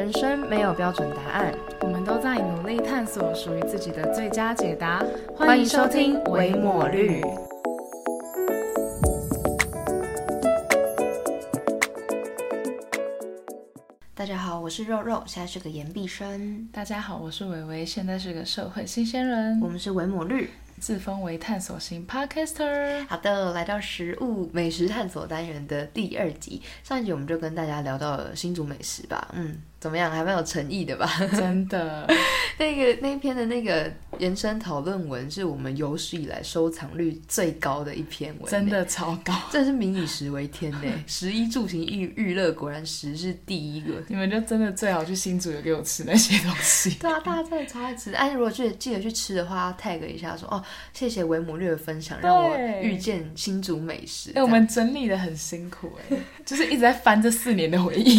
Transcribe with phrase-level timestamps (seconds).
[0.00, 5.04] 人生没有标准答案，我们都在努力探索属于自己的最佳解答。
[5.36, 7.20] 欢迎收听《维抹绿》。
[14.14, 16.66] 大家好，我是肉肉，现在是个研毕生。
[16.72, 19.60] 大家好，我是伟伟，现在是个社会新鲜人。
[19.60, 20.48] 我们是维抹绿，
[20.78, 23.06] 自封为探索型 podcaster。
[23.06, 26.62] 好的，来到食物美食探索单元的第二集。
[26.82, 30.10] 上一集我们就跟大家聊到了新竹美食吧，嗯，怎么样？
[30.10, 31.10] 还蛮有诚意的吧？
[31.32, 32.06] 真的，
[32.58, 40.82] 那个那一篇的那个延伸讨论文是我们有史以来收藏率最高的一篇文，真的超高，真的是民以食为天呢。
[41.06, 43.94] 食衣住行娱娱乐，果然食是第一个。
[44.08, 46.90] 你们就真的最好去新竹有给我吃那些东西。
[47.00, 48.12] 对啊，大家真的超爱吃。
[48.12, 50.62] 哎，如果记得记得去吃的话，tag 一下说哦，
[50.92, 54.32] 谢谢维姆略的分享，让我遇见新竹美食。
[54.34, 58.16] 哎，我们整理的很辛苦哎，就是一直在翻这四年的回忆，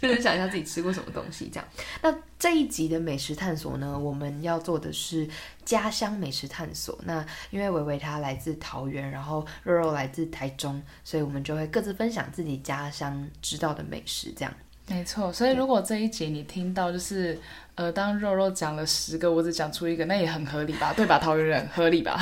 [0.00, 1.68] 就是想一下自己吃过什么什么东西这样。
[2.00, 5.28] 那这一集的美食探索呢，我们要做的是
[5.64, 6.98] 家乡美食探索。
[7.04, 14.54] 那因为维维他来自桃园，然后肉肉来自台中，所以我们就会各自分享自己家乡知道的美食这样。
[14.88, 17.38] 没错，所以如果这一集你听到就是
[17.76, 20.92] 呃，当肉肉讲了十个，我只讲出一个，那也很合理吧？
[20.92, 21.18] 对吧？
[21.18, 22.18] 桃园人合理吧？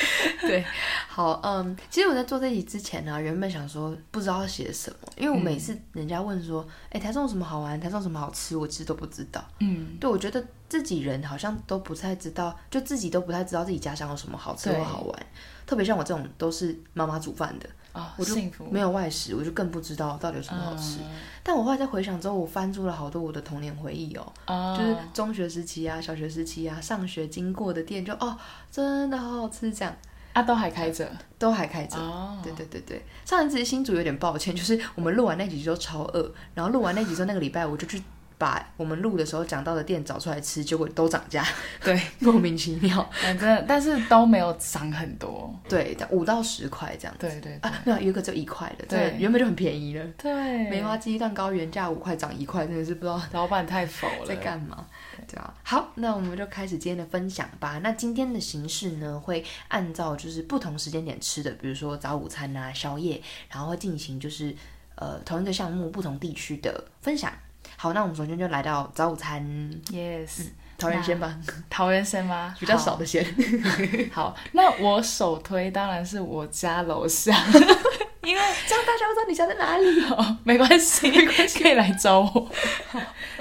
[0.40, 0.64] 对，
[1.08, 7.78] 好，嗯，其实我在做这集之前呢，原本想说不知道写什么，因为我每次人家问说，哎，台中有什么好玩？
[7.80, 8.56] 台中有什么好吃？
[8.56, 9.44] 我其实都不知道。
[9.58, 15.26] 嗯，对，我觉得自己人好像都不太知道，就自己都不太知道自己家乡有什么好吃或好玩。
[15.66, 18.34] 特别像我这种都是妈妈煮饭的啊，我就
[18.70, 20.98] 没有外食，我就更不知道到底有什么好吃。
[21.42, 28.36] 但我后来在回想之后，我翻出了好多我的童年回忆哦，就是中学时期啊、小学时期啊、上学经过的店，就哦，
[28.70, 29.94] 真的好好吃这样。
[30.32, 31.10] 啊，都还开着，
[31.40, 31.98] 都还开着。
[31.98, 38.00] 哦，对对对对，上一次新主有点抱歉，就是我们录完那集就超饿，然后录完那集之后，那个礼拜我就去
[38.40, 41.46] 把我们录的时候讲到的店找出来吃，结果都涨价，
[41.84, 43.06] 对， 莫名其妙。
[43.12, 47.28] 反正但是都没有涨很多，对，五到十块这样子。
[47.28, 50.04] 对对啊，没有有一个只有一块的，对，原本就很便宜了。
[50.16, 54.86] 对，梅花鸡蛋糕原价五块涨一块，真的是不知道老板太佛了，在干嘛。
[55.28, 57.78] 对啊，好，那我们就开始今天的分享吧。
[57.82, 63.20] 那今天的形式呢，会按照就是不同时间点吃的，比如说早午餐啊、宵夜，
[63.50, 64.56] 然后会进行就是
[64.94, 67.30] 呃同一个项目不同地区的分享。
[67.80, 69.42] 好，那我们首先就来到早午餐
[69.90, 71.34] ，yes，桃园先吧，
[71.70, 72.54] 桃园先吗？
[72.60, 73.24] 比较少的先。
[74.12, 77.32] 好，那我首推当然是我家楼下。
[78.22, 81.10] 因为这样大家都知道你家在哪里哦，没关系，
[81.58, 82.50] 可以来找我。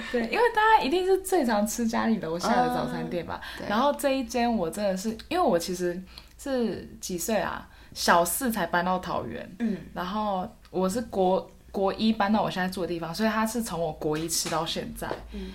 [0.09, 3.41] 对，因为大家一定是最常吃家里楼下的早餐店吧。
[3.67, 6.01] 然后这一间我真的是，因为我其实
[6.41, 7.67] 是几岁啊？
[7.93, 15.51] 小四才搬到桃园，嗯，然后我是国国一搬到我现在住的地方，所以他是从我国一吃到现在，嗯，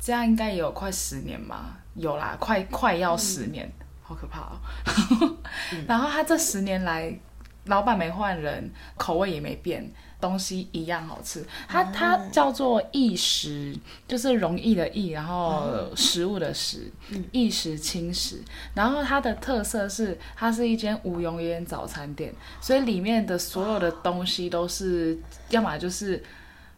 [0.00, 1.78] 这样应该也有快十年吧？
[1.94, 3.70] 有啦，快快要十年，
[4.02, 5.36] 好可怕哦。
[5.86, 7.18] 然后他这十年来。
[7.64, 9.86] 老板没换人，口味也没变，
[10.20, 11.44] 东西一样好吃。
[11.68, 16.90] 它它叫做易食，就是容易的易，然后食物的食，
[17.32, 18.42] 易食轻食。
[18.74, 25.18] 然后它的特色是，它是一间无油烟早餐店，所以里面的所有的东西都是，
[25.50, 26.22] 要么就是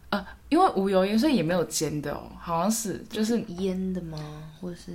[0.09, 4.17] 呃，因为无油烟，所以也没有煎的哦，好像是就是腌的吗？
[4.59, 4.91] 或者是？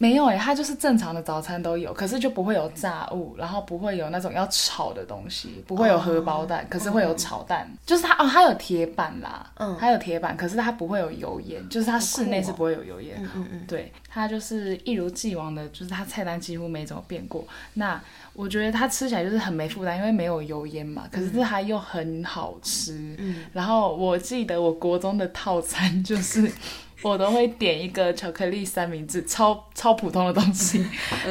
[0.00, 17.46] 没有哎，它就是正常的早餐都有，可是就不会有炸物，然后不会有那种要炒的东西，不会有荷包蛋，可是会有炒蛋，就是它哦，它有铁板啦，嗯，它有铁板，可是它不会有油烟，就是它室内是不会有油烟，嗯嗯嗯，对，它就是一如既往的，就是它菜单几乎没怎么变过。
[17.74, 18.00] 那
[18.32, 23.14] 我觉得它吃起来就是很没负担，因为没有油烟嘛，可是它又很好吃。
[23.18, 26.50] 嗯，然后我记得我国中的套餐就是。
[27.02, 30.84] 我都会点一个巧克力三明治，超超普通的东西，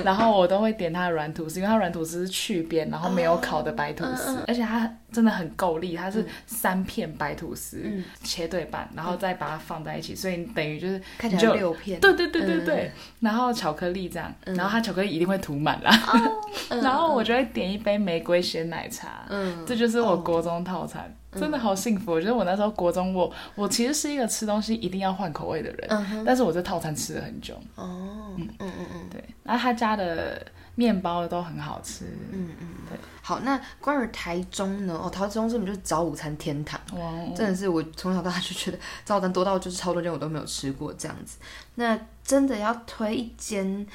[0.04, 7.84] 然后我都会点它的软吐司，因为它软吐司是去边，然后没有烤的白吐司，而且它真的很够力，它是三片白吐司
[8.24, 15.92] 切对半，然后再把它放在一起，所以等于就是看起来六片，对对对对对，然后巧克力这样，然后它巧克力一定会涂满啦，
[16.82, 21.14] 然后我就会点一杯玫瑰鲜奶茶，嗯，这就是我国中套餐。
[21.32, 22.14] 真的好幸福！
[22.14, 27.54] 我觉得我那时候国中，我我其实是一个吃东西一定要换口味的人，但是我这套餐吃了很久。
[27.76, 29.24] 哦，嗯嗯嗯嗯，对。
[29.44, 30.44] 然后他家的
[30.74, 32.06] 面包都很好吃。
[32.32, 32.98] 嗯嗯，对。
[33.22, 35.00] 好，那关于台中呢？
[35.04, 36.80] 哦，台中根本就是早午餐天堂。
[36.94, 41.38] 哇，真的是我从小到大就觉得早午餐多到就是超多间我都没有吃过这样子。
[41.76, 43.86] 那真的要推一间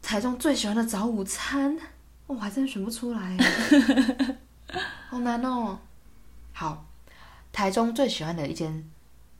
[0.00, 1.76] 台中最喜欢的早午餐，
[2.28, 3.36] 我还真的选不出来，
[5.10, 5.76] 好难哦。
[6.60, 6.84] 好，
[7.52, 8.84] 台中最喜欢的一间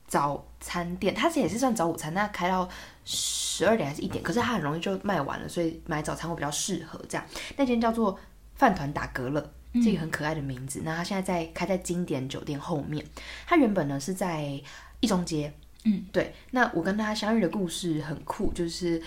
[0.07, 2.67] 早餐店，它这也是算早午餐，那开到
[3.05, 7.23] 十二点还是一点，可是它很容易就卖完了，所以买早餐会比较适合这样。
[7.55, 8.17] 那间叫做
[8.55, 9.53] 饭团打嗝了，
[9.83, 10.81] 这个很可爱的名字。
[10.83, 13.05] 那它现在在开在经典酒店后面，
[13.45, 14.59] 它原本呢是在
[14.99, 15.53] 一中街。
[15.83, 16.33] 嗯，对。
[16.49, 18.99] 那我跟他相遇的故事很酷，就是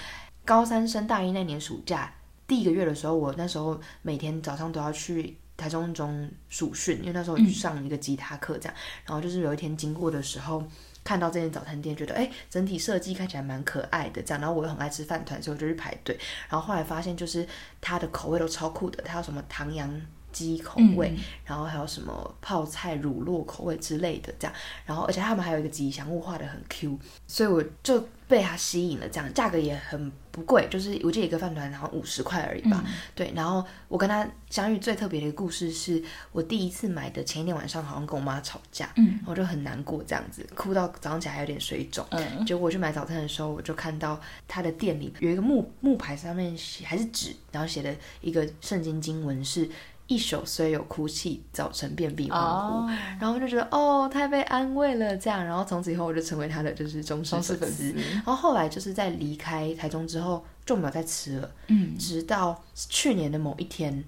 [0.45, 2.15] 高三升大一那年暑假
[2.47, 8.75] 第一个月的时候，我那时候每天早上都要去台中中暑训，因为那时候上一个吉他课这样。
[9.05, 10.63] 然后就是有一天经过的时候，
[11.03, 14.41] 看到这间早餐店，觉得哎，整体设计看起来蛮可爱的这样。
[14.41, 16.19] 然后我又很爱吃饭团，所以我就去排队。
[16.49, 17.47] 然后后来发现，就是
[17.81, 20.01] 它的口味都超酷的，它有什么唐扬。
[20.35, 21.15] 鸡口味，
[21.45, 24.55] 然后还有什么泡菜乳酪口味之类的，这样，
[24.85, 26.99] 然后而且他们还有一个吉祥物画的很 Q，
[27.29, 29.09] 所以我就被它吸引了。
[29.09, 32.83] 这样价格也很不贵，就是我记得一个饭团好像五十块而已吧。
[33.15, 36.03] 对，然后我跟他相遇最特别的一个故事是，
[36.33, 42.05] 我第一次买的前一天晚上好像跟我妈吵架，嗯，我就很难过，这样子哭到早上起来还有点水肿。
[42.11, 49.71] 嗯，结果我去买早餐的时候，我就看到他的店里有一个木木牌上面写还是纸，然后写的一个圣经经文是。
[50.07, 52.87] 一宿虽有哭泣，早晨便必欢呼。
[53.19, 55.45] 然后就觉得哦，太被安慰了，这样。
[55.45, 57.93] 然后从此以后，我就成为他的就是忠实粉丝。
[57.93, 61.51] 然后后来就是在离开台中之后，就没有再吃了。
[61.69, 64.05] 嗯，直到去年的某一天，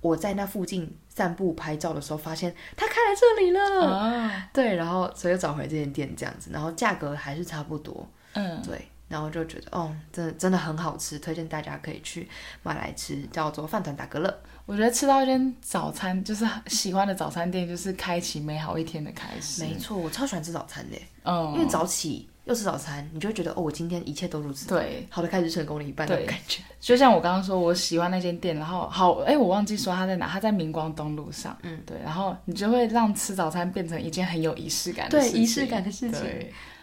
[0.00, 4.30] 我在那附近散步拍照的时候，发现他开来这里了。
[4.52, 8.06] 对，然后所以又找回这间店这样子，然后价格还是差不多。
[8.34, 8.88] 嗯，对。
[9.08, 12.26] 然后就觉得哦，真的真的很好吃，推荐大家可以去
[12.62, 14.38] 买来吃，叫做饭团打格乐。
[14.64, 19.64] 我觉得吃到一间早餐，就是喜欢的早餐店，就是开启美好一天的开始。
[19.64, 24.68] 没错，我超喜欢吃早餐的，嗯，因为早起又吃早餐，你就会觉得哦，我今天一切都如此。
[24.68, 26.62] 对，好的开始成功了一半的感觉。
[26.80, 31.56] 就像我刚刚说，我喜欢那间店，然后好，哎，我忘记说它在哪，它在明光东路上。
[31.62, 35.34] 嗯，对，然后你就会让吃早餐变成一件很有仪式感的事情。
[35.34, 36.22] 对，仪式感的事情。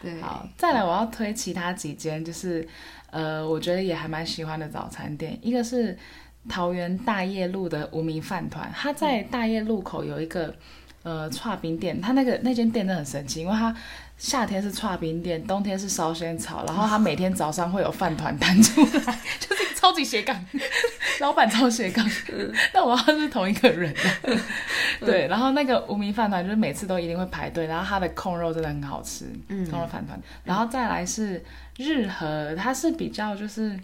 [0.02, 2.68] 对，好，再来我要推其他几间，就是
[3.10, 5.98] 呃，我觉得也还蛮喜欢的早餐店，一个是。
[6.48, 10.56] 桃园大业路的无名饭团，它在大业路口有一个
[11.04, 13.76] 呃串冰店，它那个那间店真的很神奇，因为它
[14.18, 20.46] 夏天是串冰店，冬天是烧仙草，然后它每天早上会有饭团弹出来， 就是超级斜杠，
[21.20, 22.06] 老板超斜杠，
[22.74, 23.94] 但我要是同一个人，
[25.02, 31.44] 对，然后那个无名饭团就是每次都一定会排队，然后它的控肉真的很好吃，嗯，控肉饭团，然后再来是
[31.78, 33.78] 日和，它是比较就是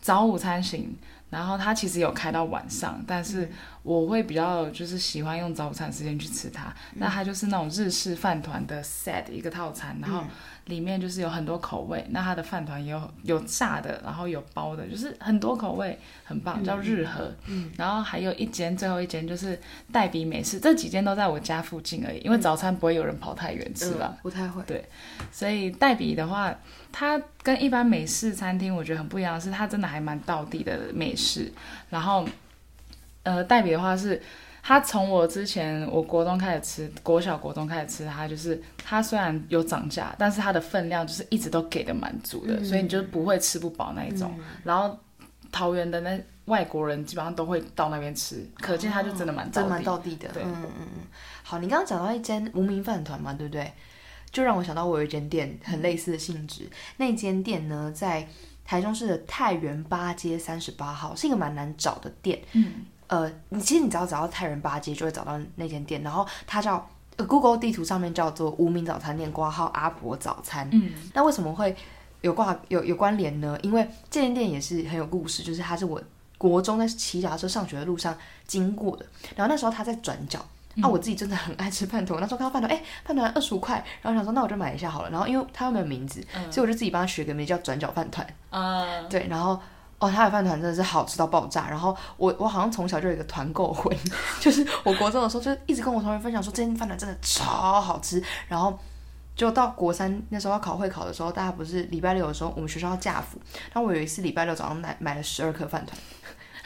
[0.00, 0.94] 早午餐型。
[1.34, 3.50] 然后它其实有开到晚上，但是
[3.82, 6.72] 我会比较就是喜欢用早餐时间去吃它。
[6.92, 10.22] 那它就是那种日式饭团的 set 一个套餐，然后
[10.66, 12.04] 里面就是有很多口味。
[12.10, 17.32] 那它的饭团也有有炸的，然后有包的，就是很多口味，很棒，叫日和。
[17.46, 17.70] 嗯。
[17.76, 19.58] 然后还有一间，最后一间就是
[19.92, 24.16] 黛比美式，这几间都在我家附近而已，因为早餐不会有人跑太远吃吧？
[24.22, 24.62] 不太会。
[24.64, 24.84] 对，
[25.30, 26.54] 所以黛比的话。
[26.96, 31.52] 它跟一般美式餐厅我觉得很不一样，是它真的还蛮道地的美式。
[31.90, 32.24] 然后，
[33.24, 34.22] 呃，代比的话是，
[34.66, 44.34] 它从我之前我国中开始吃，国小国中开始吃，它就是它虽然有涨价，但是它的分量就是一直都给的蛮足的，所以你就不会吃不饱那一种。
[44.62, 44.98] 然后
[45.52, 50.30] 桃园的那外国人基本上都会到那边吃，可见它就真的蛮真蛮到地的。
[50.32, 50.86] 对，嗯嗯嗯。
[51.42, 53.70] 好，你刚刚讲到一间无名饭团嘛，对不对？
[54.32, 58.26] 就让我想到我有一间店很类似的性质，那间店呢在
[58.64, 62.40] 台中市的太原八街三十八号，是一个蛮难找的店。
[62.52, 70.68] 嗯，呃，你其实你只要找到太原八街就会找到那间店，然后它叫呃 Google 地图上面叫做无名早餐店挂号阿婆早餐。
[70.72, 71.74] 嗯，那为什么会
[72.22, 73.58] 有挂有有关联呢？
[73.62, 76.02] 因为这间店也是很有故事，就是它是我
[76.38, 79.06] 国中在骑脚踏车上学的路上经过的，
[79.36, 80.44] 然后那时候它在转角。
[80.82, 85.10] 啊，我自己真的很爱吃饭团，那时候看到饭团，哎，饭团二十五块，然后想说那我就买一下好了。
[85.10, 86.20] 然后因为它又没有名字，
[86.50, 88.26] 所以我就自己帮它取个名叫转角饭团。
[88.50, 89.60] 嗯，对，然后
[90.04, 91.68] 哦，他的饭团真的是好吃到爆炸。
[91.70, 93.96] 然后我我好像从小就有一个团购魂，
[94.40, 98.22] 就是我国中的时候就一直跟我同学分享说这间饭团真的超好吃。
[98.48, 98.78] 然后
[99.34, 103.38] 就到国三那时候要考会考的时候，大家不是礼拜六的时候我们学校要假服，
[103.72, 105.98] 然后我有一次礼拜六早上买买了十二颗饭团。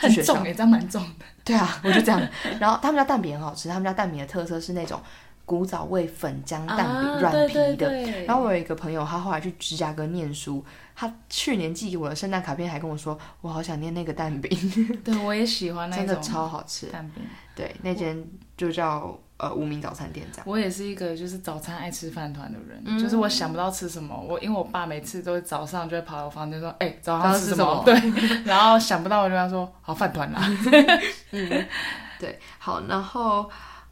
[0.00, 1.25] 很重诶，这样蛮重的。
[1.42, 2.21] 对啊，我就这样。
[2.61, 5.00] 然后他们家蛋饼很好吃，他们家蛋饼的特色是那种
[5.48, 7.90] 古早味粉浆蛋饼，软皮的。
[8.26, 10.62] 然后我有一个朋友，他后来去芝加哥念书，
[10.94, 14.50] 他去年寄给我的圣诞卡片还跟我说，我好想念那个蛋饼。
[15.02, 17.24] 对，我也喜欢那种， 真的超好吃蛋饼。
[17.56, 18.22] 对，那间
[18.56, 19.18] 就叫。
[19.38, 20.44] 呃，无名早餐店这样。
[20.48, 27.80] 我也是一个就是早餐爱吃饭团的人，就是我想不到吃什么，我因为我爸每次都早上就会跑到我房间说，哎，早上吃什么？
[27.86, 27.94] 对，
[28.44, 30.40] 然后想不到我就跟他说，好饭团啦。
[31.30, 31.66] 嗯，
[32.18, 33.48] 对，好，然后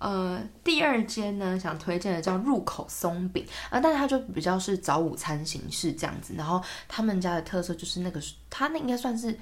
[0.06, 6.34] 呃，第二间呢，想推荐的叫入口松饼啊，但是它就比较是早午餐形式这样子。
[6.36, 9.36] 然后他们家的特色就是那个，它那应该算是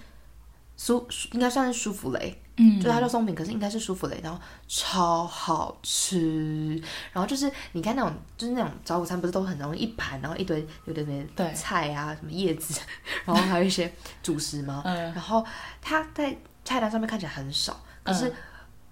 [0.79, 6.81] 舒，应该算是舒芙蕾，嗯，就它叫松饼，可是应该是舒芙蕾，然后超好吃。
[7.13, 12.81] 然后就是你看那种，就是那种早午餐不是都很容易一盘，然后一堆有的没菜啊，什么叶子，
[13.27, 13.93] 然后还有一些
[14.23, 14.81] 主食吗？
[14.89, 15.45] 嗯，然后
[15.83, 18.33] 它在菜单上面看起来很少，可是。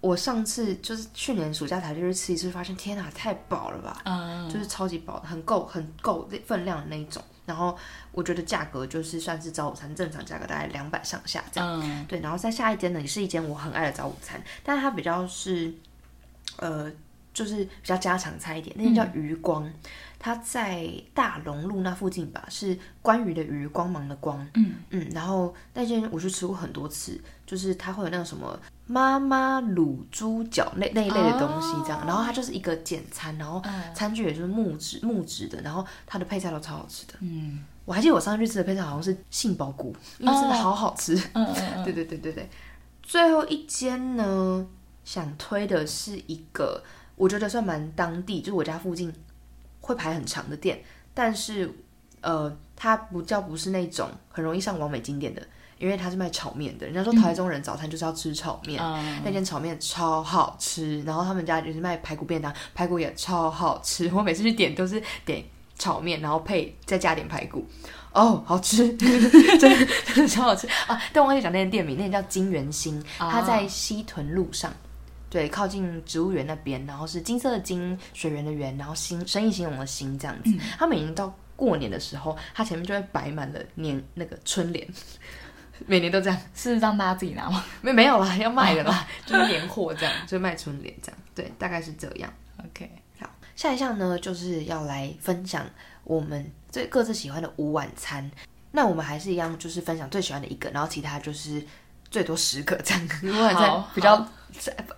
[0.02, 4.02] 我上次就是去年暑假才就是吃一次，发现天哪，太饱了吧！
[4.04, 7.22] 嗯，就是超级饱，很够，很够分量的那一种。
[7.46, 7.78] 然后
[8.10, 11.80] 我觉得价格就是算是早午餐正常价格，大概两百上下这样。
[11.80, 12.18] 嗯，对。
[12.18, 15.72] 然后在下一间呢，也是一间我很爱的早午餐，但是它比较是，
[16.56, 16.90] 呃，
[17.32, 18.74] 就是比较家常菜一点。
[18.76, 19.72] 那间叫余光，
[20.18, 24.44] 它在大龙路那附近吧，是关于的余光芒的光。
[24.54, 25.08] 嗯嗯。
[25.14, 28.58] 然后那间我去吃过很多次，就是它会有那种什么。
[28.86, 33.62] 妈妈卤猪脚那那一类的东西，这样，然后它就是一个简餐，然后
[33.94, 37.14] 餐具也是木质木质的，然后它的配菜都超好吃的。
[37.20, 41.14] 嗯，我还记得我上次去吃的配菜好像是杏鲍菇，因为真的好好吃。
[41.32, 42.50] 嗯嗯嗯， 对对对对对。
[43.02, 44.66] 最后一间呢，
[45.04, 46.82] 想推的是一个
[47.16, 49.12] 我觉得算蛮当地，就是我家附近
[49.80, 50.82] 会排很长的店，
[51.14, 51.72] 但是
[52.20, 55.42] 呃，它不叫不是那种很容易上网美景点的。
[55.82, 58.80] 因为他是卖炒面的，人家说台中人早餐就是要吃炒面，
[59.24, 61.02] 那间炒面超好吃。
[61.02, 64.08] 然后他们家就是卖排骨便当，排骨也超好吃。
[64.14, 65.44] 我每次去点都是点
[65.76, 67.66] 炒面，然后配再加点排骨，
[68.12, 71.02] 哦，好吃， 真的真的超好吃啊！
[71.12, 74.72] 但忘记讲那间店名，那间叫金元星，它在西屯路上，
[75.28, 76.86] 对，靠近植物园那边。
[76.86, 80.52] 然后是金色的金，水源的源，然后兴生意兴隆的兴这样子。
[80.78, 84.86] 他每年到过年的时候，他前面就会摆满了年那个春联。
[85.86, 87.64] 每年都这样，是让大家自己拿吗？
[87.82, 91.20] 没没有啦，要卖的啦，就是年货这样， 就卖春联这样。
[91.34, 92.32] 对，大概是这样。
[92.58, 95.64] OK，好，下一项呢，就是要来分享
[96.04, 98.30] 我们最各自喜欢的午晚餐。
[98.70, 101.62] 那我们还是一样，就是分享最喜欢的一个，然后其他就是
[102.10, 103.08] 最多十个这样。
[103.24, 104.26] 午晚餐比较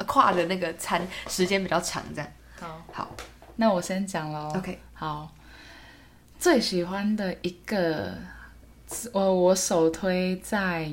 [0.06, 2.30] 跨的那个餐时间比较长，这样。
[2.60, 3.16] 好，好，
[3.56, 4.52] 那我先讲喽。
[4.56, 5.32] OK，好，
[6.38, 8.12] 最喜欢的一个。
[9.12, 10.90] 我我首推在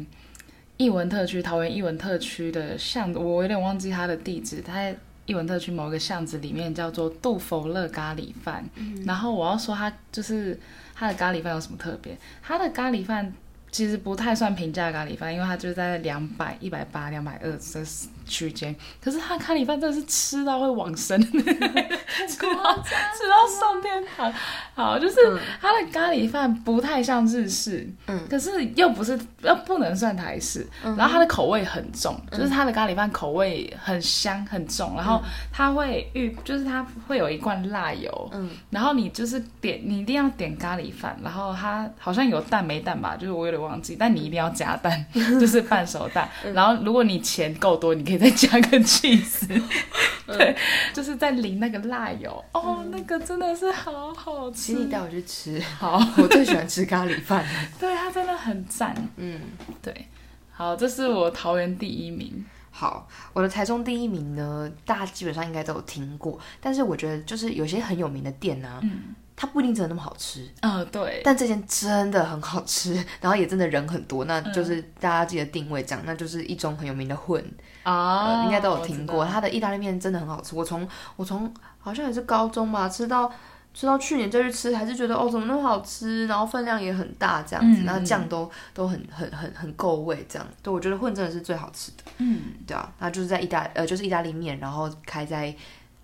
[0.77, 4.62] 艺文特区，桃园艺文特区的巷子，我有点忘记它的地址。
[4.62, 8.67] 它在艺文特区某一个巷子里面，叫做杜佛乐咖喱饭。
[9.05, 10.60] 然后我要说它就是
[10.93, 12.17] 它的咖喱饭有什么特别？
[12.41, 13.31] 它的咖喱饭
[13.72, 17.84] 其实不太算平价咖喱饭，因为它就在两百、一百八、两百二这
[18.25, 18.75] 区间。
[19.04, 24.32] 可是他咖喱饭真的是吃到会往生，吃到吃到上天堂。
[24.74, 25.18] 好，就是
[25.60, 49.48] 他的咖喱饭不太像日式，嗯，可是又不是，又不能算台式，然后它的口味很重，就是它的咖喱饭口味很香很重，然后它会预，就是它会有一罐辣油，嗯，然后你就是点，你一定要点咖喱饭，然后它好像有蛋没蛋吧，就是我有点忘记，但你一定要加蛋，就是半熟蛋，然后如果你钱够多，你可以再加个 cheese，
[50.28, 50.56] 对，
[50.94, 54.74] 就是在淋那个辣油，哦，那个真的是好好吃。
[54.74, 57.50] 请你带我去吃， 好，我最喜欢吃咖喱饭了。
[57.80, 58.96] 对，它真的很赞。
[59.16, 59.42] 嗯，
[59.82, 60.08] 对，
[60.51, 62.46] 好，这是我桃园第一名。
[62.70, 70.48] 好，我的台中第一名呢，大家基本上应该都有听过，但是我觉得就是有些很有名的店呢，嗯，它不一定真的那么好吃。
[70.62, 71.19] 嗯，对。
[71.24, 77.43] 但这间真的很好吃， 然后也真的人很多，那就是大家记得定位这样，那就是一中很有名的混
[77.81, 79.25] 啊，应该都有听过。
[79.25, 83.33] 它的意大利面真的很好吃，我从我从好像也是高中吧吃到。
[83.74, 90.45] 吃到去年再去吃，还是觉得哦怎么那么好吃，然后分量也很大这样子，然后酱都都很很很很够味这样。
[90.62, 92.03] 对，我觉得混真的是最好吃的。
[92.17, 95.55] 嗯，对啊，那就是在意大呃就是意大利面，然后开在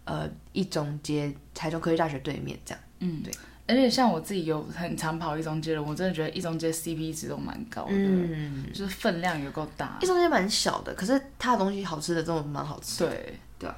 [0.06, 2.82] 呃一中街台中科技大学对面这样。
[3.00, 3.34] 嗯，对。
[3.68, 9.98] 而且像我自己有很常跑一中街的，我真的觉得一中街 CP 值都蛮高的，嗯，就是分量也够大。
[10.02, 13.06] 一中街蛮小的，可是它的东西好吃的真的蛮好吃。
[13.06, 13.76] 对，对啊。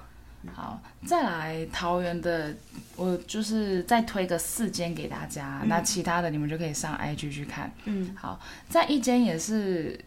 [0.53, 2.55] 好，再来桃园的，
[2.95, 7.69] 我就是再推个四间给大家，那其他的你们就可以上 IG 去看。
[7.83, 9.99] 嗯，好，在一间也是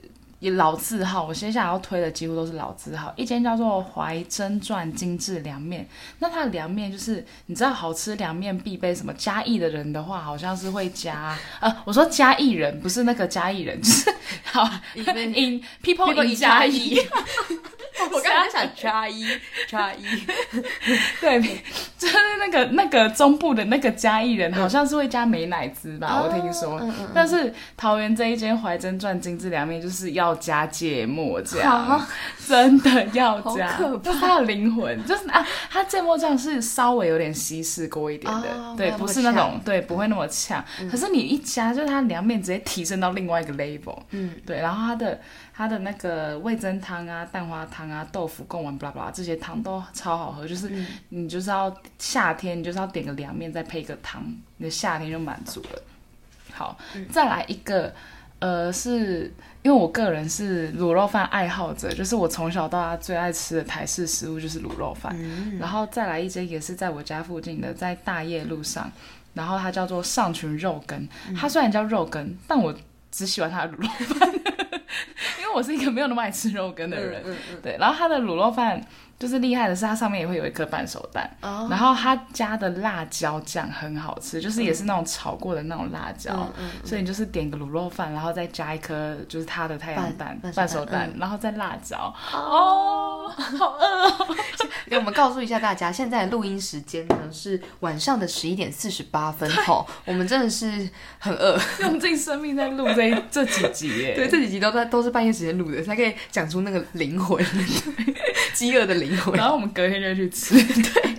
[0.50, 5.86] 老字号，我接下来要推的几乎都是老字号，一间叫做怀真传精致凉面。
[6.18, 9.12] 那它的凉面就是你知道好吃凉面必备什么？
[9.14, 14.12] 嘉义的人的话，好像是会加呃，我说嘉义人不是那个嘉义人，就是
[14.44, 16.98] 好 in people in 嘉义。
[18.10, 19.24] 我刚刚想加一
[19.68, 20.02] 加一，
[21.20, 21.40] 对，
[21.98, 26.80] 就是那个那个中部的那个嘉义人好像是会加美乃滋吧，我听说。
[27.14, 32.00] 但是桃园这一间怀真传精致凉面就是要加芥末酱，
[32.46, 40.64] 真的要加，就是它的灵魂，就是啊，它芥末酱是稍微有点稀释过一点的，对，不是那种对，不会那么呛。
[40.90, 45.20] 可是你一加，就是它凉面直接提升到另外一个 level，嗯，对，然后它的。
[45.54, 50.48] 它的那个味增汤啊、蛋花汤啊、豆腐贡丸，巴拉巴拉这些汤都超好喝。
[50.48, 50.72] 就是
[51.10, 54.24] 你就是要夏天，你就是要点个凉面，再配一个汤，
[54.56, 55.82] 你的夏天就满足了。
[56.54, 56.78] 好，
[57.10, 57.94] 再来一个，
[58.42, 59.32] 呃，是
[59.62, 65.16] 因为我个人是卤肉饭爱好者，就是我从小到大最爱吃的台式食物就是卤肉饭。
[65.60, 68.90] 然后再来一间也是在我家附近的，在大业路上，
[69.34, 71.08] 然后它叫做上群肉羹。
[71.38, 72.74] 它虽然叫肉羹，但我
[73.12, 74.28] 只喜欢它的卤肉饭。
[75.40, 77.22] 因为我是一个没有那么爱吃肉羹的人，
[77.62, 78.84] 对，然后它的卤肉饭
[79.18, 90.38] 就是厉害的是它上面也会有一颗半熟蛋，然后它加的辣椒酱很好吃，就是也是那种炒过的那种辣椒，嗯所以你就是点个卤肉饭，然后再加一颗就是它的太阳蛋。
[90.54, 94.12] 半熟蛋，然后再辣椒，哦，好饿。
[94.88, 100.88] 给我们告诉一下大家，现在的录音时间呢是晚上的十一点四十八分，吼，我们真的是
[101.18, 107.42] 很饿， 用尽生命在录这这几集耶， 对，这几集都在都是半夜时间录的，才可以讲出那个灵魂，
[108.54, 111.16] 饥饿的灵魂，然后我们隔天就去吃， 对。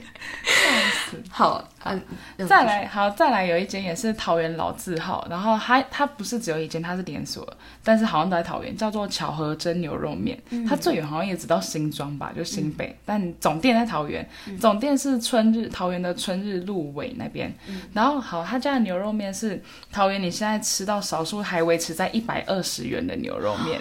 [1.29, 2.01] 好，嗯，
[2.47, 7.47] 再来，好，再来，有一间也是桃园老字号，然后它它不是只有一间，它是连锁，
[7.83, 14.27] 但是好像都在桃园，叫做巧合真牛肉面，它最远好像也只到新庄吧，就新北，但总店在桃园，
[14.59, 17.53] 总店是春日桃园的春日路尾那边，
[17.93, 23.79] 然后好，他家的牛肉面是桃园你现在吃到少数还维持在一百二十元的牛肉面。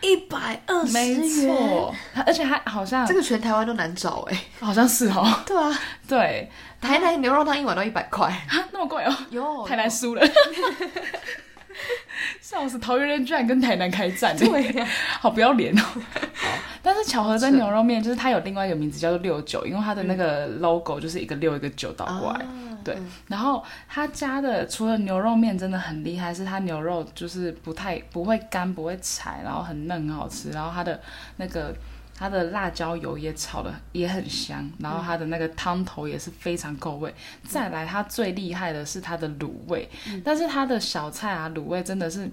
[0.00, 1.94] 一百二十元，没错，
[2.26, 5.42] 而且还好像这个全台湾都难找哎，好像是哦。
[5.46, 5.78] 对啊，
[6.08, 6.50] 对，
[6.80, 8.32] 台南牛肉汤一碗都一百块，
[8.72, 9.14] 那么贵哦。
[9.30, 9.66] 有。
[9.66, 10.22] 台南输了，
[12.40, 12.78] 笑死！
[12.78, 14.84] 桃园人居然跟台南开战，对，
[15.20, 15.82] 好不要脸哦。
[16.82, 22.46] 但是巧合真牛肉面就是它有另外一个名字叫做六九，因为它的那个 logo 就是一个六一个九倒过来。
[22.84, 30.98] 对，然后他家的除了牛肉面真的很厉害，是它牛肉就是不太不会干不会柴，然后很嫩很好吃，然后它的
[31.36, 31.74] 那个
[32.18, 37.14] 它的辣椒油也炒的也很香，然后它的那个汤头也是非常够味。
[37.44, 39.88] 再来，它最厉害的是它的卤味，
[40.24, 42.28] 但是它的小菜啊卤味真的是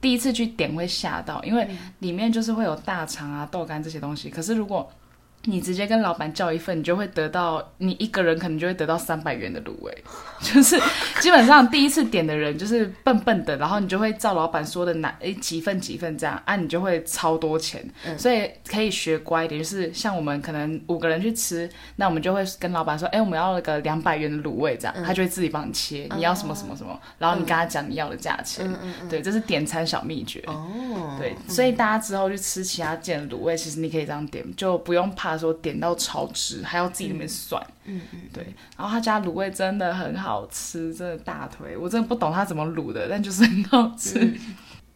[0.00, 4.90] 第一次去点会吓到，因为里面就是会有大肠啊豆干这些东西，可是如果
[5.44, 10.04] 你直接跟老板叫一份，你就会得到你一个人可能就会得到三百元的卤味，
[10.42, 10.78] 就是
[11.20, 17.82] 基本上第一次点的人就是笨笨的，然后你就会照老板说的拿诶几份几份这样啊，你就会超多钱，
[18.18, 28.70] 所以可以学乖一点，就是像我们可能五个人去吃，那我们就会跟老板说，哎，我们要那个两百元的卤味这样，他就会自己帮你切，你要什么什么什么，然后你跟他讲你要的价钱，
[29.08, 35.29] 对，这是点餐小秘诀哦，对，所以大家之后去吃其他店的卤味，其实你可以这样点，就不用怕。
[35.30, 37.60] 他说点到超值，还要自己那边算。
[37.84, 38.44] 嗯嗯，对。
[38.76, 44.38] 然后他家卤味真的很好吃，真的大腿，我真的不懂他怎么卤的，但就是很好吃。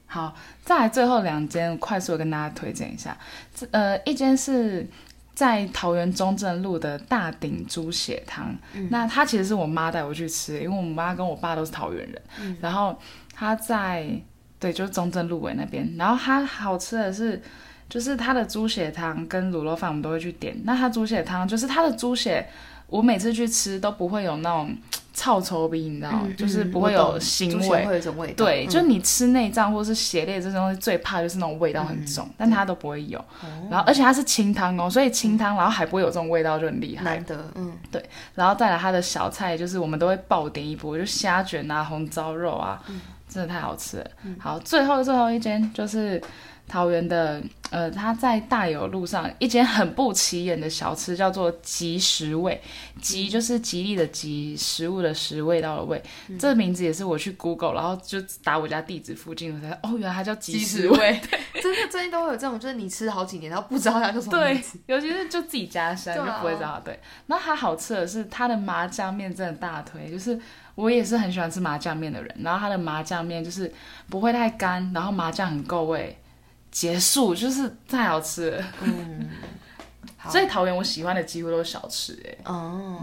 [0.06, 3.16] 好，再来最后两间，快速的跟大家推荐一下。
[3.54, 4.86] 这呃，一间是
[5.34, 8.54] 在桃园中正路的大鼎猪血汤。
[8.90, 12.22] 那他其实是我妈带我去吃，因为我妈跟我爸都是桃园人。
[12.40, 12.56] 嗯。
[12.60, 12.96] 然后
[13.34, 14.08] 他在
[14.58, 15.94] 对，就是中正路尾那边。
[15.96, 17.42] 然后它好吃的是。
[17.94, 20.52] 就是它的猪血汤跟卤肉饭，我们都会去点。
[20.64, 22.44] 那它猪血汤就是它的猪血，
[22.88, 24.76] 我每次去吃都不会有那种
[25.12, 26.26] 臭臭味，你知道吗？
[26.36, 27.86] 就是不会有腥味。
[27.86, 28.44] 会有一种味道。
[28.44, 33.24] 对，就你吃内脏或是血类这种东西，最怕就是那种味道很重，但它都不会有。
[33.70, 37.04] 然后，而且它是清汤哦，所以清汤然后还不会有这种味道，就很厉害。
[37.04, 38.04] 难得，嗯，对。
[38.34, 42.82] 然后再来它的小菜，就是我们都会爆点一波，就虾卷啊、红烧肉啊，
[43.28, 44.06] 真的太好吃了。
[44.40, 46.20] 好，最后最后一间就是。
[46.66, 52.60] 桃园的，呃，他在大有路上一间很不起眼的小吃，叫做吉食味。
[53.00, 56.02] 吉就是吉利的吉，食物的食，味道的味。
[56.38, 61.20] 这个名字也是我去 Google，然后就打我家地址附近，我才哦，原来它叫吉食味。
[61.62, 64.78] 真的，最近都会有这种，就是你吃好几年，然后不知道它叫什么名字。
[64.86, 66.80] 尤其是就自己家乡，就不会知道。
[66.84, 70.10] 对，那它好吃的是它的麻酱面，真的大推。
[70.10, 70.38] 就是
[70.74, 73.72] 我也是很喜欢吃麻酱面的人，然后它的麻酱面就是
[74.08, 76.18] 不会太干，然后麻酱很够味。
[76.74, 79.30] 结束就是太好吃了，嗯，
[80.28, 83.00] 所以桃园我喜欢的几乎都是小吃，哎，哦，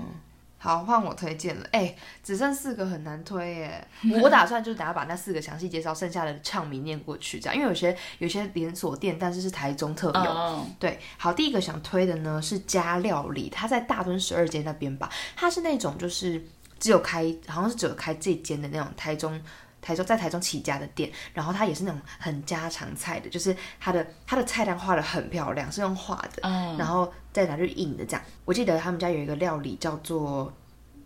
[0.58, 1.66] 好，换我推荐了。
[1.72, 3.88] 哎，只剩四个，很难推耶。
[4.22, 7.56] 我打算就是等下把那四个详细介绍，剩下的唱名念过去，这样。
[7.56, 10.68] 因为有些有些连锁店，但是是台中特有。
[10.78, 15.10] 对，好，第一个想推的呢是家料理，它在大墩十二街那边吧。
[15.38, 16.44] 它是那种就是
[16.78, 19.42] 只有开，好像是只有开这间的那种台中。
[19.82, 28.22] 台中在台中起家的店，然后它也是那种很家常菜的，就是它的它的菜单画的很漂亮，是用画的，然后再拿去印的这样。
[28.46, 30.54] 我记得他们家有一个料理叫做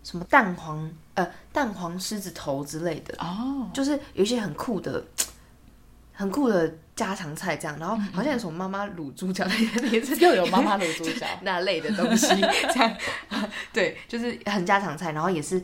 [0.04, 5.04] 什么蛋黄呃蛋黄狮子头之类的哦，就是有一些很酷的
[6.14, 9.46] 很酷的家常菜这样，然后好像有什么妈妈卤猪脚
[9.92, 12.98] 也是又有妈妈卤猪脚 那类的东西这样，
[13.74, 15.62] 对，就是很家常菜，然后也是。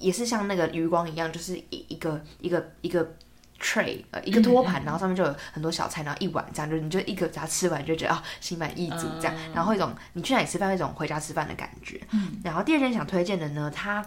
[0.00, 3.14] 也是像那个余光一样，就是一一个一个一个
[3.60, 12.00] tray，呃，一个托盘，然后上面就有很多小菜，然后一碗这样，就你就一个它吃完就觉得啊，心满意足这样，然后一种你去哪里吃饭一种回家吃饭的感觉。
[12.10, 14.04] 嗯，然后第二件想推荐的呢，它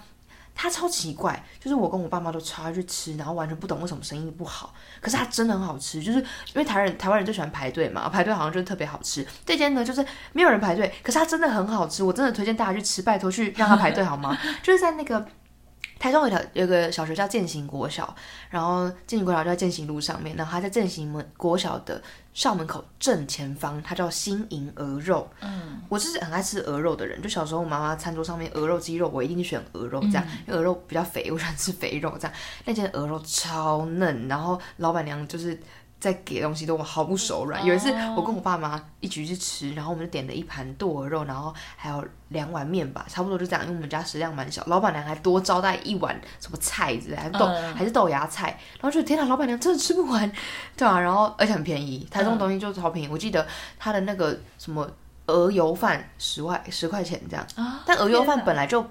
[0.53, 9.25] 它超奇怪，就是我跟我爸妈都超爱去吃，然后完全不懂为什么生意不好，可是它真的很好吃，就是因为台人台湾人最喜欢排队嘛，排队好像就是特别好吃。
[9.45, 14.37] 这间呢就是没有人排队，可是它真的很好吃，我真的推荐大家去吃，拜托去让它排队好吗？
[14.61, 15.25] 就是在那个。
[15.99, 18.15] 台中有条有个小学叫建行国小，
[18.49, 22.01] 然后建行国小就在建行路上面，然后它在建行门国小的
[22.33, 25.27] 校门口正前方，它叫新营鹅肉。
[25.41, 32.35] 嗯，我是很爱吃鹅肉的人，就小时候我妈妈餐桌上面鹅肉、鸡肉，我一定选鹅肉这样，因为鹅肉比较肥，我喜欢吃肥肉这样。
[32.65, 35.59] 那间鹅肉超嫩，然后老板娘就是。
[35.99, 37.65] 在给东西都毫不手软。
[37.65, 43.63] 有一次，我跟我爸妈一起去吃，然后我们就点了一盘剁鹅肉，然后还有两碗面吧，差不多就这样。
[43.63, 48.49] 因为我们家食量蛮小，老板娘还多招待一碗什么菜之类，豆还是豆芽菜。
[48.79, 50.31] 然后就天哪，老板娘真的吃不完，
[50.77, 53.07] 对啊，然后而且很便宜，台中东西就是超便宜。
[53.11, 53.45] 我记得
[53.79, 54.87] 他的那个什么
[55.25, 57.45] 鹅油饭十块十块钱这样，
[57.85, 58.85] 但鹅油饭本来就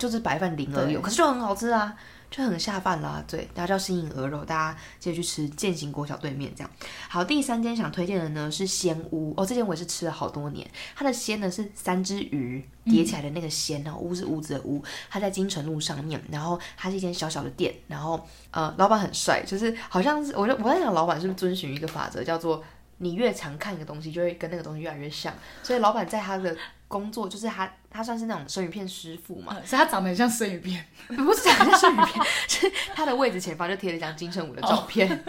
[0.00, 1.96] 就是白饭零鹅油，可是就很好吃啊。
[2.30, 6.70] 就很下饭啦，对，大家叫新颖鹅肉，大家记得去吃践行国小对面这样。
[7.08, 10.64] 好，第三间想推荐的呢是鲜屋哦，这间我也是吃了好多年。
[10.94, 22.62] 它的鲜呢是三只鱼叠起来的那个鲜，然后屋是屋子的屋，它在金城路上面，然后它是一间小小的店，然后呃，老板很帅，就是好像是我就我在想，老板是不是遵循一个法则，叫做
[22.98, 25.34] 你越常看一个东西，就会跟那个东西越来越像，
[25.64, 26.56] 所以老板在他的。
[26.90, 35.08] 工作就是他，他算是那种生鱼片师傅嘛，所以他长得很像生鱼片， 不是长得像生鱼片， 是他的位置前方就贴了一张金城武的照片，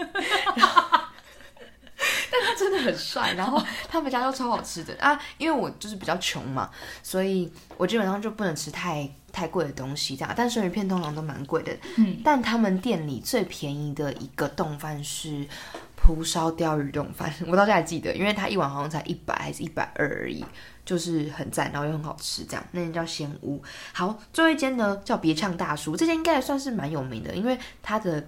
[2.31, 4.95] 但他真的很帅，然后他们家都超好吃的。
[4.99, 6.67] 啊，因为我就是比较穷嘛，
[7.03, 15.45] 所以我基本上就不能吃太太贵的东西这样，但生鱼片通常都蛮贵的，嗯，但他们店里最便宜的一个冻饭是
[15.95, 20.43] 蒲烧鲷鱼冻饭，我到现在还记得，因为它一碗好像才一百还是一百二而已。
[20.83, 23.61] 就是很赞，然后又很好吃，这样那间叫仙屋。
[23.93, 28.27] 好，最后一间呢叫别呛大叔，这间应该算是蛮有名的，因为它的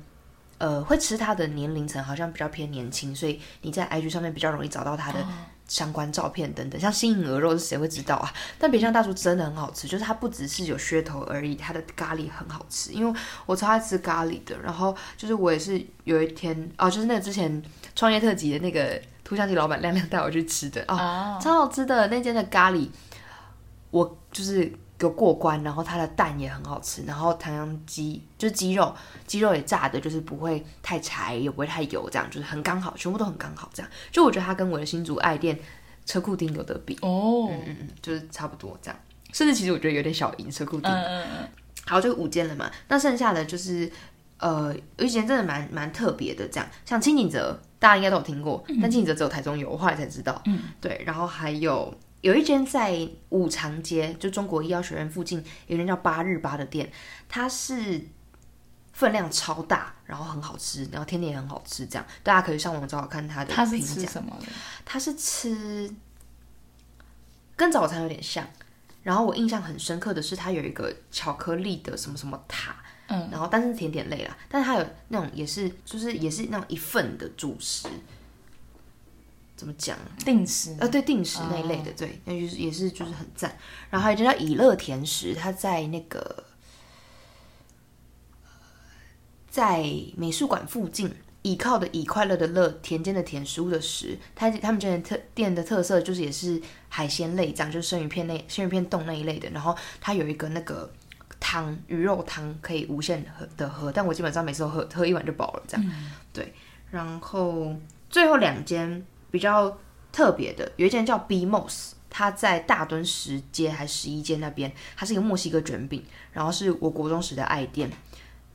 [0.60, 5.20] 呃会吃它的年龄层好像比较偏年轻，所以你在 IG 上面比较容易找到它的
[5.68, 6.80] 相关照片等等。
[6.80, 8.32] 像新颖鹅肉是谁会知道啊？
[8.60, 14.56] 但别呛大叔真的很好吃，就是它不只是有噱头而已，它的咖喱很好吃，因为我超爱吃咖喱的。
[14.60, 17.62] 然后就是我也是有一天哦，就是那个之前
[17.96, 19.02] 创业特辑的那个。
[19.24, 20.84] 图像机老板亮亮带我去吃的。
[20.88, 22.88] 哦，超好吃的那间的咖喱，
[23.92, 28.96] 我就是有过关，然后它的蛋也很好吃，然后唐扬鸡就是鸡肉，
[29.28, 33.92] 鸡肉也炸的，就是不会太柴，也不会太油，这样就是很刚好，全部都很刚好，这样。
[34.12, 35.60] 就我觉得它跟我的新竹爱店
[36.06, 39.00] 车库丁有得比哦，嗯嗯嗯，就是差不多这样，
[39.34, 41.50] 甚至其实我觉得有点小赢车库丁，嗯嗯嗯，
[41.86, 43.92] 好，就五间了嘛，那剩下的就是
[44.38, 47.60] 呃有一间真的蛮蛮特别的，这样像清景泽。
[47.84, 50.42] 大家应该都有听过，但清泽只有台中有，我后来才知道。
[50.46, 56.90] 嗯，对，然后还有有一间在五常街，就中国医药学院附近，有一间叫八日八的店，
[57.28, 58.02] 它是
[58.94, 63.54] 分量超大，然后很好吃，然后甜点也很好吃，这样大家可以上网找找看它的。
[63.54, 64.48] 它是吃什么的？
[64.86, 65.94] 它是吃
[67.58, 68.48] 跟早餐有点像，
[69.02, 72.78] 然后我印象很深刻的是，它有一个巧克力的什么什么塔。
[73.14, 77.88] 嗯，然后但是甜点类啦，但是它有那种也是，就是也是那种一份的主食，
[79.56, 79.96] 怎么讲？
[80.26, 83.56] 定时呃，对，定时那一类的，对，那就是也是就是很赞。
[83.92, 86.44] 然后还有就叫以乐甜食，它在那个
[89.48, 89.86] 在
[90.18, 94.18] 美术馆附近，倚靠的倚快乐的乐，田间的田，食物的食。
[94.34, 99.48] 它他们这边特店的特色就是也是海鲜类，这样就是生鱼片那、生鱼片冻那一类的。
[99.52, 100.92] 然后它有一个那个。
[101.54, 105.86] 汤鱼肉汤可以无限喝的喝，但我基本上每次都喝喝一碗就饱了，这样。
[106.34, 106.52] 对，
[106.90, 107.76] 然后
[108.10, 109.78] 最后两间比较
[110.12, 117.88] 特别的，有一间叫 B Mos，它在大墩十街还十一街那边，它是一个墨西哥卷饼，然后是我国中时的爱店。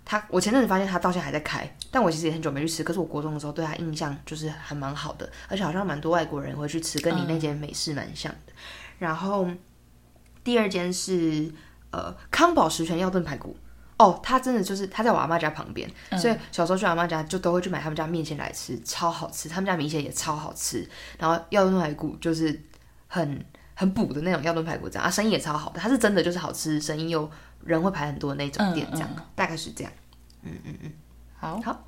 [0.04, 2.82] 它我前阵子发现它到现在还在开，但我其实也很久没去吃。
[2.82, 8.52] 可是我国中的时候对它印象就是还蛮好的，而且好像蛮多外国人会去吃，跟你那间美式蛮像的。
[8.98, 9.46] 然后
[10.42, 11.52] 第二间是
[11.90, 13.56] 呃康宝十全药炖排骨。
[13.98, 19.48] 哦，他真的就是他在我阿妈家旁边，所以小时候去阿妈家就都会去买他们家面线来吃，超好吃。
[19.48, 22.62] 他们家米线也超好吃，然后药炖排骨就是
[23.08, 25.80] 很很补的那种药炖排骨这样啊，生意也超好的。
[25.80, 27.28] 它是真的就是好吃，生意又
[27.64, 29.92] 人会排很多的那种店，这样大概是这样。
[30.44, 30.92] 嗯嗯嗯，
[31.36, 31.84] 好好。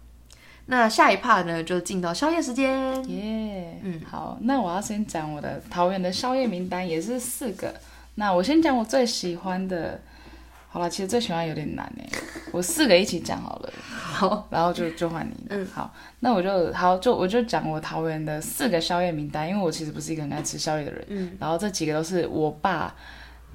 [0.67, 3.09] 那下一 part 呢，就进到宵夜时间。
[3.09, 7.73] 耶，嗯，好，那我要先讲我的桃园的宵夜名单，也是四个。
[8.21, 9.99] 那我先讲我最喜欢的。
[10.73, 12.09] 好了，其实最喜欢有点难哎，
[12.53, 15.35] 我四个一起讲好了，好，然后就就换你。
[15.49, 21.05] 嗯，好，那我就好就我就讲我桃园的四个宵夜名单，因为我其实不是一个很爱吃宵夜的人。
[21.09, 22.95] 嗯，然后这几个都是我爸，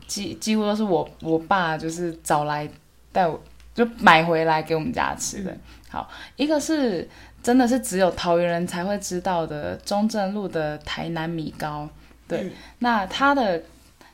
[0.07, 2.69] 几几乎都是我我爸就是找来
[3.13, 3.41] 带我
[3.73, 5.55] 就买回来给我们家吃的。
[5.87, 7.07] 好，一个是
[7.41, 11.87] 真的是只有桃园人才会知道的中正路的台南米糕，
[12.27, 13.63] 对，那它的。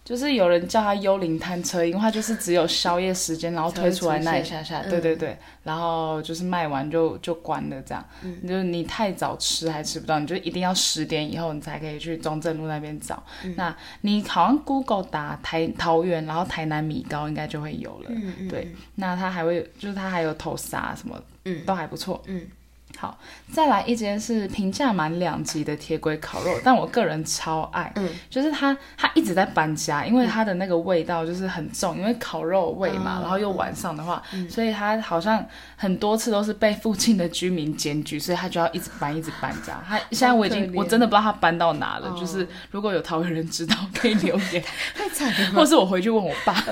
[0.03, 8.03] 就是有人叫它幽灵摊车，因为它就是只有宵夜时间，然后推出来那一下下，对对对，然后就是卖完就就关了这样。
[8.47, 13.21] 就是你太早吃还吃不到，你就一定要十点以后你才可以去中正路那边找。
[13.55, 18.11] 那你好像 Google 打台桃园，然后台南米糕应该就会有了。
[18.49, 22.21] 对，那它还会就是它还有头沙什么，嗯，都还不错。
[22.25, 22.47] 嗯。
[22.97, 23.17] 好，
[23.51, 35.43] 再来一间是评价满两级的铁轨烤肉，但我个人超爱，嗯，就是它它一直在搬家，因为它的那个味道就是很重，因为烤肉味嘛，然后又晚上的话，所以它好像
[35.75, 39.81] 很多次都是被附近的居民检举，所以它就要一直搬一直搬家。
[39.87, 46.63] 它现在我已经我真的不知道它搬到哪了，就是如果有桃园人知道可以留言， 太惨了，或是我回去问我爸，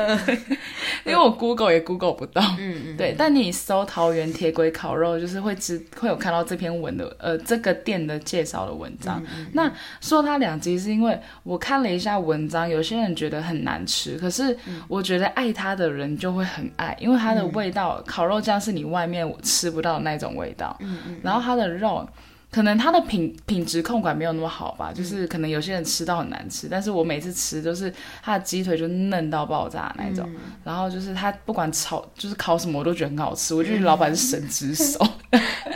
[1.06, 6.09] 因为我 Google 也 Google 不到，嗯嗯，对，但你搜桃园铁轨烤肉，就是会知会。
[6.10, 9.24] 有看到这篇文的，呃，这个店的介绍的文章。
[9.54, 20.76] 那说它两极是因为我看了一下文章，有些人觉得很难吃，可是我觉得爱它的人就会很爱，因为它的味道，烤肉酱是你外面吃不到那种味道。
[20.80, 22.08] 嗯嗯，然后它的肉。
[22.52, 27.94] 可能它的品品质控管没有那么好吧，就是可能有些人吃到很难吃，但是我每次吃都是
[28.24, 30.28] 它的鸡腿就嫩到爆炸那种，
[30.64, 35.08] 然后就是它不管炒就是烤什么我都觉得很好吃，我觉得 老板是神之手。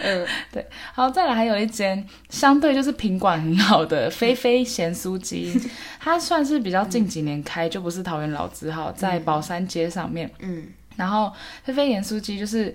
[0.03, 5.59] 嗯，对，好，再来还有一间相对就是品管很好的菲菲咸酥鸡，
[5.99, 10.29] 它算是比较近几年开，就不是桃园老字号，在宝山街上面。
[10.39, 11.31] 嗯，然后
[11.63, 12.73] 菲菲盐酥鸡就是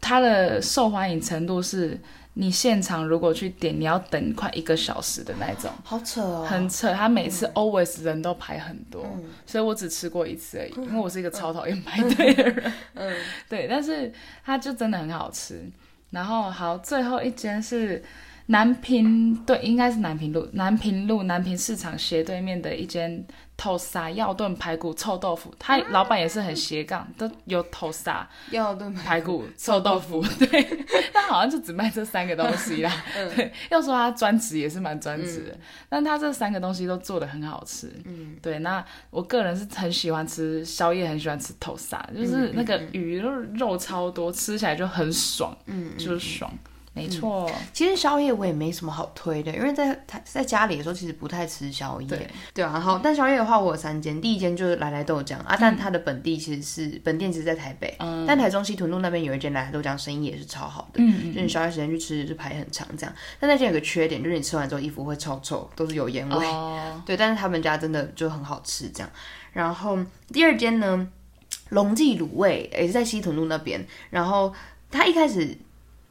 [0.00, 1.98] 它的受欢迎程度是。
[2.36, 6.92] 你现场如果去点，你要等快一个小时的那种，好扯哦，很扯。
[6.92, 9.06] 他每次 always 人都排很多，
[9.46, 12.72] 所以我只吃过一次而已，因为我是一个超讨厌排队的人。
[12.94, 13.16] 嗯，
[13.48, 14.12] 对，但是
[14.44, 15.62] 它就真的很好吃。
[16.14, 18.02] 然后好，最后一间是
[18.46, 23.24] 南平，对，应该是南平路，南平路南平市场斜对面的一间。
[23.56, 30.60] 头沙药炖排骨臭豆腐，他老板也是很斜杠，都有头沙药炖排骨臭豆腐， 对，
[31.12, 32.92] 他好像就只卖这三个东西啦。
[33.36, 35.56] 对，要说他专职也是蛮专职的，
[35.88, 37.88] 但他这三个东西都做的很好吃。
[38.04, 46.52] 嗯，对，那我个人是很喜欢吃宵夜，很喜欢吃头沙，就是那个鱼肉肉超多，吃起来就很爽，嗯，就是爽。
[46.96, 52.78] 没错，其实宵夜我也没什么好推的，因为在在在家里的时候其实不太吃宵夜，对啊。
[52.78, 57.92] 好，但宵夜的话我有三间，第一间就是来来豆浆啊，但它的本地其实是本店，其实在台北，
[58.28, 63.12] 但台中西屯路那边有一间来来豆浆，生意也是超好的，嗯就你宵夜时间去吃就排很长这样。
[63.40, 66.46] 但那间有个缺点，就是你吃完之后衣服会臭臭，都是有烟味，
[67.04, 67.16] 对。
[67.16, 69.10] 但是他们家真的就很好吃这样。
[69.52, 69.98] 然后
[70.32, 71.08] 第二间呢，
[71.70, 74.54] 龙记卤味也是在西屯路那边，然后
[74.92, 75.58] 他一开始。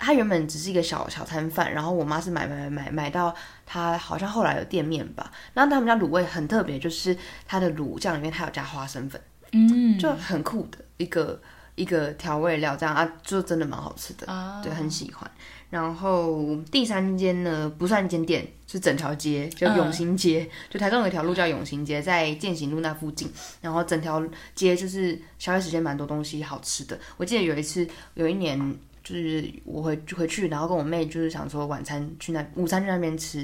[0.03, 3.33] 他原本只是一个小小摊贩，然后我妈是买买买买买到
[3.65, 5.31] 他好像后来有店面吧。
[5.53, 9.21] 然后他们家卤味很特别，就是它的卤酱里面它有加花生粉，
[9.53, 11.41] 嗯，就很酷的一个
[11.75, 14.27] 一个调味料，这样啊，就真的蛮好吃的，
[14.61, 15.31] 对，很喜欢。
[15.69, 23.31] 然后第三间呢不算一间店，是整条街，叫永兴街，就台中有一条路叫永兴街，在践行路那附近。
[23.61, 24.21] 然后整条
[24.53, 26.99] 街就是消费时间蛮多东西好吃的。
[27.15, 28.77] 我记得有一次有一年。
[29.03, 33.39] 就是我回回去，然后跟我妹就是想说晚餐去那午餐去那边吃，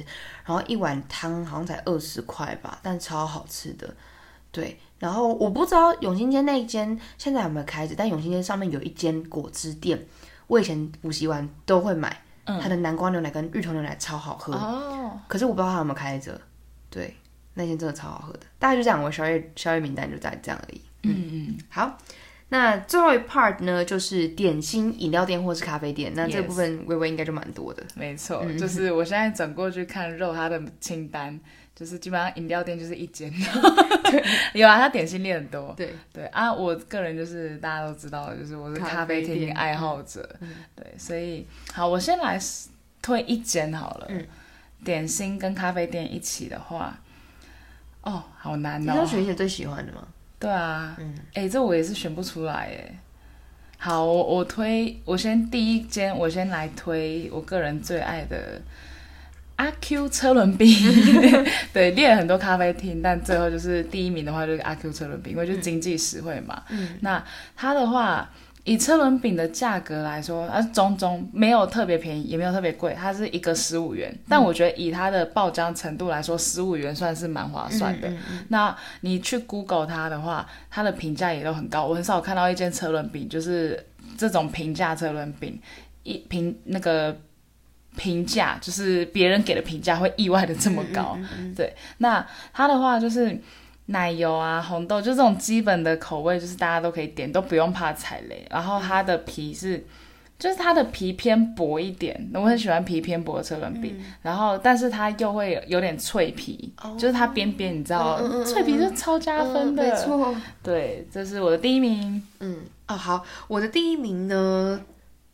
[0.46, 3.94] 然后一碗汤好像才二十块吧，但超好吃的。
[4.52, 10.04] 对，然后我不知道永兴街那一间现在有没有开着，但永兴街上面有一间果汁店，
[10.48, 14.54] 我以前补习完都会买，它的南瓜牛奶跟芋头牛奶超好喝。
[14.54, 16.40] 哦，可是我不知道它有没有开着。
[16.90, 17.16] 对，
[17.54, 18.40] 那间真的超好喝的。
[18.58, 20.82] 大概就这样，我宵夜宵夜名单就在这样而已。
[21.04, 21.98] 嗯嗯，好。
[22.50, 26.12] 那最后一 part 呢，就是点心饮料店或是咖啡店。
[26.16, 27.84] 那这部分微微应该就蛮多的。
[27.96, 31.40] 没错，就是我现在转过去看肉它的清单，
[31.76, 33.32] 就是基本上饮料店就是一间。
[34.54, 35.74] 有啊，它点心店很多。
[35.78, 40.28] 对对啊，我个人就是大家都知道，就是我是咖啡厅爱好者。
[40.76, 42.40] 对，所以好，我先来
[43.02, 44.08] 推一间好了。
[44.10, 44.26] 嗯。
[44.82, 46.98] 点心跟咖啡店一起的话，
[48.02, 48.92] 哦，好难哦。
[48.94, 50.08] 你要选一些最喜欢的吗？
[50.40, 53.00] 对啊，嗯，哎，这我也是选不出来哎。
[53.78, 58.62] 好，我我推，我先第一间，我先来推我个人最爱的
[59.58, 60.68] 阿 Q 车轮饼。
[61.74, 66.64] 对，列了很多咖啡厅，但最后就是第一名的话就是阿 Q 车轮饼，因为就经济实惠嘛。
[66.70, 67.24] 嗯，那
[67.56, 68.30] 它的话。
[68.70, 74.16] 以车轮饼的价格来说，它中中没有特别便宜，也没有特别贵，它是一个十五元。
[74.28, 78.08] 但我觉得以它的爆浆程度来说，十五元算是蛮划算的。
[78.50, 81.88] 那你去 Google 它的话，它的评价也都很高。
[81.88, 83.84] 我很少看到一间车轮饼就是
[84.16, 85.60] 这种平价车轮饼，
[86.04, 87.18] 一评那个
[87.96, 91.18] 评价就是别人给的评价会意外的这么高。
[91.56, 93.42] 对，那它的话就是。
[93.90, 98.46] 奶油啊，红豆就这种基本的口味，就是大家都可以点，都不用怕踩雷。
[98.50, 99.84] 然后它的皮是，
[100.38, 104.00] 就是它的皮偏薄一点，我很喜欢皮偏薄的车轮饼。
[104.22, 109.84] 然后，但是它又会有点脆皮，就是它边边你知道，脆皮是超加分的。
[109.84, 112.22] 没错，对，这是我的第一名。
[112.40, 114.80] 嗯，哦，好，我的第一名呢？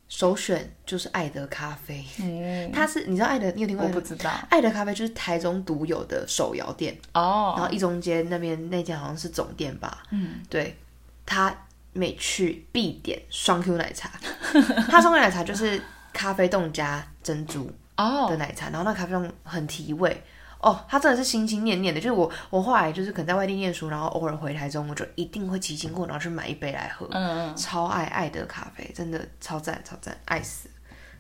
[0.08, 3.86] 首选就是爱德咖啡，嗯，它是你知道爱德，你有听过？
[3.86, 4.32] 我不知道。
[4.50, 6.96] 爱德咖啡就是台中独有的手摇店。
[7.13, 10.78] 哦，然后一中街那边那间好像是总店吧，嗯，对，
[11.26, 11.56] 他
[11.94, 14.12] 每去必点双 Q 奶茶，
[14.89, 15.82] 他双 Q 奶茶就是
[16.13, 18.28] 咖啡冻加珍珠哦。
[18.30, 20.24] 的奶茶，然后那咖啡冻很提味。
[20.60, 27.08] 哦，他真的是心心念念的，就是我，我后来就是可能在外地念书，然后偶尔回台中，我就一定会骑经过，然后去买一杯来喝。
[27.12, 30.70] 嗯嗯，超爱爱的咖啡，真的超赞超赞，爱死。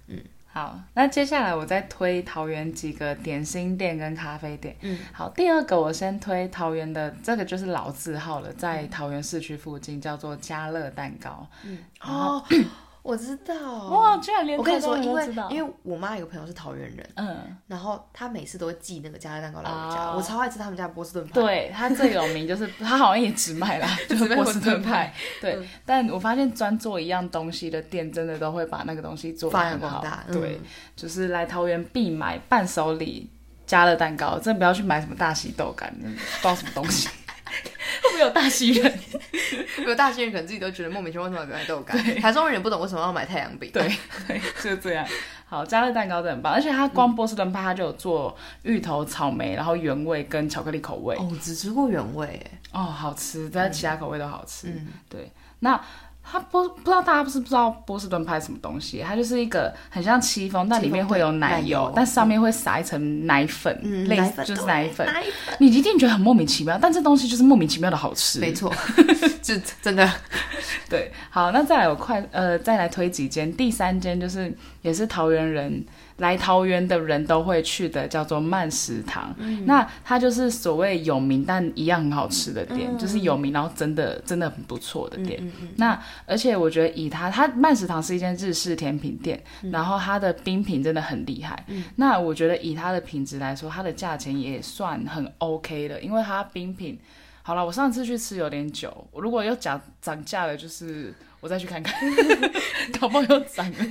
[0.07, 0.19] 嗯，
[0.51, 4.75] 好，那接下来我再推桃园几个点心店跟咖啡店。
[4.81, 11.47] 嗯，好，第二个我先推桃园的，这个就是老字号了，在桃园市区附近，叫做家乐蛋糕。
[11.63, 12.43] 嗯，哦。
[13.05, 13.53] 我知道
[13.89, 21.33] 哇，居然连我跟你说，因为因为我妈有个朋友是桃园人，嗯，然后她每次都会寄那个加热蛋糕来我家，我超爱吃他们家波士顿派。
[21.39, 25.13] 对，他最有名就是他好像也 只卖啦，就是波士顿派。
[25.39, 30.03] 对，但我发现专做一样东西的店，真的都会把那个东西做的很好。
[30.31, 30.59] 对，
[30.95, 33.29] 就是来桃园必买伴手礼
[33.67, 37.07] 加热蛋糕，真的不要去买什么大喜豆干，不知道什么东西。
[38.03, 38.99] 会不会有大西人？
[39.85, 41.97] 有大西人可能自己都觉得莫名其妙为什么要买豆干。
[42.19, 43.69] 台中人也不懂为什么要买太阳饼。
[43.73, 43.91] 对
[44.27, 45.05] 对， 就这样。
[45.47, 51.15] 好，加热蛋糕真的很棒，而且它光波士顿派它就有做芋头、草莓，然后原味跟巧克力口味。
[51.17, 52.41] 哦，只吃过原味，
[52.71, 54.67] 哦，好吃，但其他口味都好吃。
[54.67, 55.79] 嗯，对，那。
[56.29, 65.07] 它波不知道大家不是不知道波士顿派什么东西，它就是一个很像戚风，但里面会有奶油，但上面会撒一层奶粉，类似就是奶粉。
[65.59, 68.39] 你一定觉得很莫名其妙，但这东西就是莫名其妙的好吃。
[68.39, 68.73] 没错，
[69.41, 70.09] 就真的。
[70.89, 75.85] 对，好，那再来我快呃再来推几间，第三间就是也是桃园人。
[76.17, 79.35] 来桃园的人都会去的，叫做慢食堂。
[79.65, 85.51] 那它就是所谓有名但一样很好吃的店，就是有名然后真的真的很不错的店。
[85.75, 91.65] 那而且我觉得以它，它慢食堂是一间日式甜品店，然后它的冰品真的很厉害。
[91.97, 96.97] 那我觉得以它的品质来说，它的价钱也算很 OK 的，因为它冰品
[97.41, 97.65] 好了。
[97.65, 101.13] 我上次去吃有点久，如果又涨涨价了，就是。
[101.45, 101.93] 我再去看看，
[102.99, 103.85] 搞不好又涨了。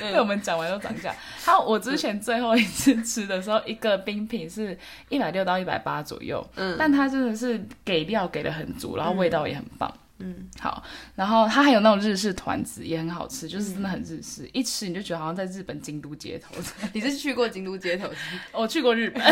[0.00, 1.14] 被我们讲完又涨价。
[1.44, 4.76] 好，我之前最后一次吃的时候，一个冰品是
[5.08, 6.44] 一百六到一百八左右。
[6.56, 9.88] 嗯，但它真的是给料给的很足，然后味道也很棒。
[10.18, 10.82] 嗯，好，
[11.14, 16.56] 然后它还有那种日式团子，也很好吃，就是真的很日式，一吃你就觉得好像在日本京都街头。
[16.92, 18.10] 你是去过京都街头？
[18.50, 19.22] 我 去过日本，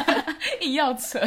[0.62, 1.20] 硬要扯。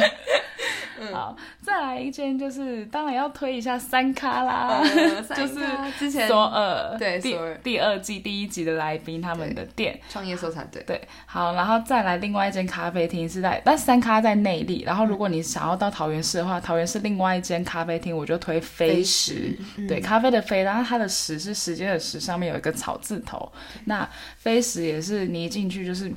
[1.12, 4.80] 好，再来一间就是当然要推一下三咖啦，
[5.34, 5.60] 就是
[5.98, 9.98] 之前索尔对第第二季第一集的来宾他们的店。
[10.08, 19.56] 创业收藏对对好，然后再来另外一间咖啡厅是在但三咖在内力，然后如果你想要到桃园市的话，桃园市另外一间咖啡厅我就推飞石，
[19.88, 23.50] 对咖啡的飞，然后它的石是时间的石，上面有一个草字头，
[23.86, 26.12] 那飞石也是你一进去就是。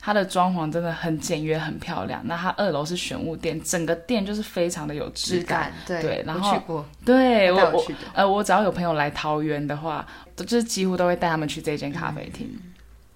[0.00, 2.20] 它的装潢真的很简约，很漂亮。
[2.24, 5.72] 那它二楼是玄物店，整个店就是非常的有质感。
[5.86, 6.84] 对，然后去过。
[7.04, 10.06] 对我我呃，我只要有朋友来桃园的话，
[10.36, 12.48] 就是几乎都会带他们去这间咖啡厅。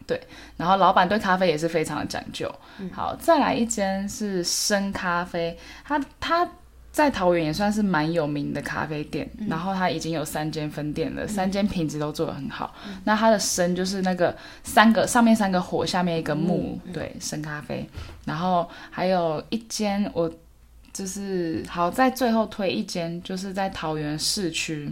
[0.06, 0.20] 对，
[0.58, 2.54] 然后老板对咖啡也是非常的讲究。
[2.92, 6.46] 好，再来一间是深咖啡，它它
[6.94, 12.72] 在桃园也算是蛮有名的咖啡店，然后它已经有三间分店了，三间品质都做得很好。
[13.02, 14.32] 那它的生就是那个
[14.62, 17.84] 三个上面三个火，下面一个木，对，生咖啡。
[18.24, 20.32] 然后还有一间我
[20.92, 24.88] 就是好在最后推一间，就是在桃园市区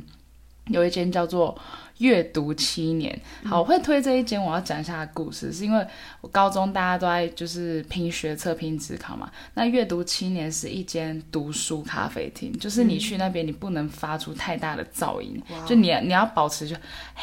[0.66, 1.56] 有一间叫做。
[2.02, 4.42] 阅读七年，好，我会推这一间。
[4.42, 5.86] 我要讲一下故事，是因为
[6.20, 9.30] 我高中大家都在就是拼学测、拼职考嘛。
[9.54, 16.74] 那阅读七年是一间读书咖啡厅，就是你去那边，你不能发出太大的噪音，就你你要保持就，
[17.14, 17.22] 哎，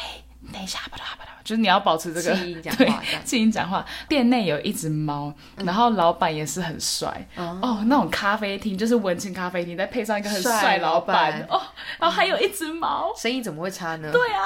[0.50, 1.36] 等一下，不啦不啦。
[1.44, 3.84] 就是你要保持这个气音讲话， 气音讲话。
[4.08, 5.32] 店内有一只猫，
[5.64, 7.82] 然后老板也是很帅哦。
[7.86, 11.60] 那种咖啡厅就是文青咖啡厅，再配上一个很帅老板哦，
[11.98, 14.10] 然后还有一只猫，生意怎么会差呢？
[14.12, 14.44] 对啊，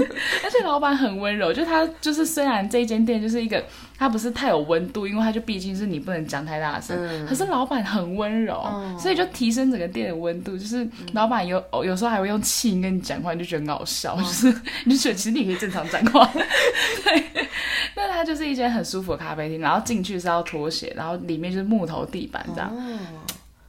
[0.44, 3.62] 而且老板很温柔，就他就是虽然这一间店就是一个。
[3.96, 6.98] 它不是太有温度，因为它就毕竟是你不能讲太大声。
[7.28, 8.60] 可是老板很温柔，
[8.98, 10.58] 所以就提升整个店的温度。
[10.58, 14.16] 就是老板有有时候还会用气音跟你讲话，你就觉得很搞笑。
[14.16, 14.52] 就是
[14.84, 16.13] 你就觉得其实你可以正常讲话。
[17.04, 17.48] 对，
[17.96, 22.72] 那它就是一间很舒服的咖啡厅，然后进去是要拖鞋，然后里面就是木头地板这样，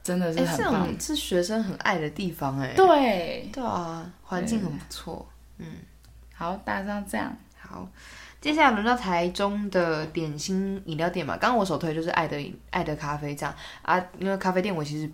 [0.02, 1.00] 真的是很棒。
[1.00, 2.72] 是学生很爱的地方哎。
[2.76, 5.26] 对，对啊，环境很不错。
[5.58, 5.66] 嗯，
[6.34, 7.88] 好，大家这样好。
[8.38, 15.10] 接下来轮到台中的点心饮料店嘛，刚刚我首推就是爱的爱的咖啡这样啊，因为咖啡店我其实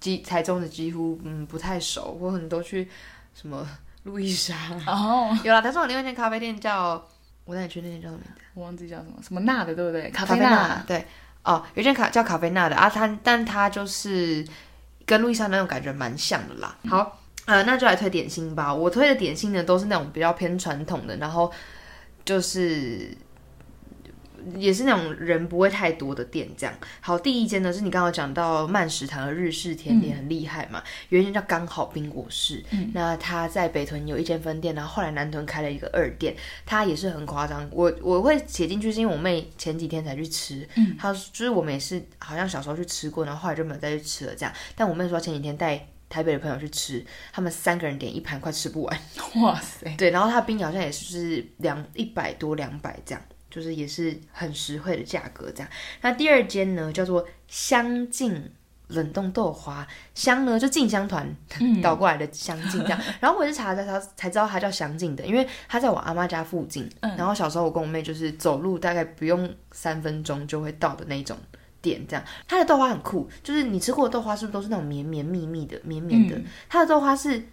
[0.00, 2.88] 几台中的几乎嗯不太熟，我很多去
[3.34, 3.68] 什么
[4.04, 4.54] 路易莎
[4.86, 7.02] 哦，有啦，他说我另外一间咖啡店叫
[7.44, 8.42] 我带你去那间叫什么名字？
[8.54, 10.10] 我忘记叫什么什么娜的对不对？
[10.10, 11.06] 咖啡娜对
[11.42, 14.46] 哦，有一间卡叫咖啡娜的啊，它但它就是
[15.06, 16.76] 跟路易莎那种感觉蛮像的啦。
[16.88, 21.52] 好呃，那就来推点心吧，我推的点心呢都是那种比较偏传统的，然后。
[22.24, 23.10] 就是
[24.56, 27.18] 也是那种人不会太多的店，这样好。
[27.18, 36.34] 第一间呢是你刚刚讲到慢食堂的日式甜点很厉害嘛，有一间叫刚好冰果室，那他在北屯有一间分店，然后后来南屯开了一个二店，
[36.66, 37.68] 他也是很夸张。
[37.70, 44.52] 我我会写进去是因为我妹前几天才去吃，嗯，她就是我们也是好像小时候去吃过，然后后来就没有再去吃了这样。
[44.74, 45.86] 但我妹说前几天带。
[46.12, 49.00] 台北的朋友去吃，他们三个人点一盘，快吃不完。
[49.42, 49.96] 哇塞！
[49.96, 53.22] 对，然后它的冰好像也是两一百多两百这样，
[53.52, 55.68] 就是也是很实惠的价格这样。
[56.00, 58.50] 那第二间呢，叫做香静
[58.88, 61.36] 冷冻豆花，香呢就静香团
[61.82, 63.00] 倒过来的香静这样。
[63.20, 66.90] 然后我是查了它才知道它叫香静的，因为它在我阿妈家附近。
[67.00, 71.36] 然后小时候我跟我妹就是走路大概不用三分钟就会到的那种。
[71.82, 76.40] 点这样，它的豆花很酷，就是你吃过的豆花是不是都是那种绵绵密密的、绵绵的？
[76.68, 77.44] 它的豆花是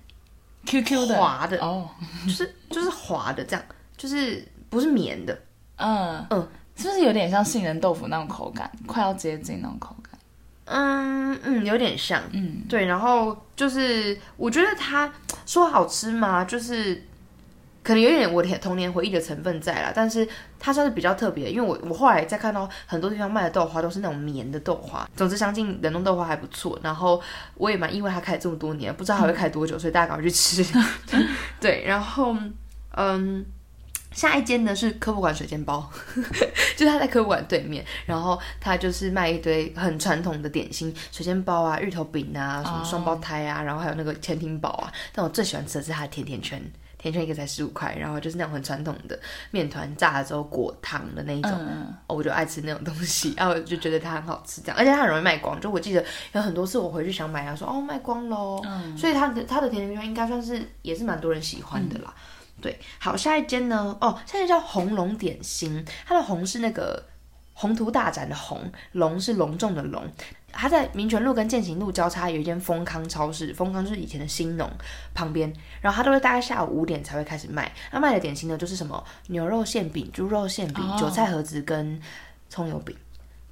[0.68, 1.89] Q Q 的、滑的哦，
[2.28, 3.66] 就是就是滑的这样，
[3.97, 5.36] 就是不是绵的。
[5.80, 10.20] 嗯嗯，是不是有点像杏仁豆腐那种口感，快要接近那种口感？
[10.66, 12.22] 嗯嗯，有点像。
[12.32, 15.12] 嗯，对，然后就是我觉得它
[15.46, 16.46] 说好吃嘛？
[16.46, 17.04] 就是。
[17.82, 20.28] 可能有点我的童年回忆的成分在啦，但是
[20.60, 25.10] 它算是比较特别，因为我我后来再看到很多地方卖的豆花都是那种绵的豆花。
[25.16, 26.78] 总之，相信冷冻豆花还不错。
[26.84, 27.20] 然后
[27.56, 30.64] 我也蛮意外它开了这么多年，不知道还会开多久，所以大家赶快去吃。
[31.60, 32.36] 对，然后
[32.96, 33.44] 嗯，
[34.12, 35.89] 下一间呢是科普馆水煎包，
[36.76, 44.91] 就是它在科普馆对面，然后他就是卖一堆很传统的点心，水煎包啊、芋头饼啊、什么双胞胎啊，然后还有那个千厅堡啊。
[45.14, 46.60] 但我最喜欢吃的是它的甜甜圈。
[47.01, 49.18] 甜甜圈一个才十五块，然后就是那种很传统的
[49.51, 51.51] 面团炸了之后裹糖的那一种，
[52.07, 55.57] 我就爱吃那种东西， 然后我就觉得它很好吃，这样，而且它很容易卖光。
[55.62, 56.03] 就我记得
[56.34, 58.62] 有很多次我回去想买，他说哦卖光喽，
[58.97, 62.14] 所以它的它的甜甜圈应该算是也是蛮多人喜欢的啦。
[62.62, 67.03] 对，好，下一间呢，哦，下一间叫红龙点心，它的红是那个
[67.53, 70.03] 宏图大展的红，龙是隆重的龙。
[70.51, 74.68] 它在民权路跟建行路交叉有一间丰康超市，丰康就是以前的新农
[75.14, 77.72] 旁边，然后他都会大概下午五点才会开始卖。
[77.91, 82.01] 那卖的点心呢，就是什么牛肉馅饼、猪肉馅饼、韭菜盒子跟
[82.49, 82.97] 葱油饼。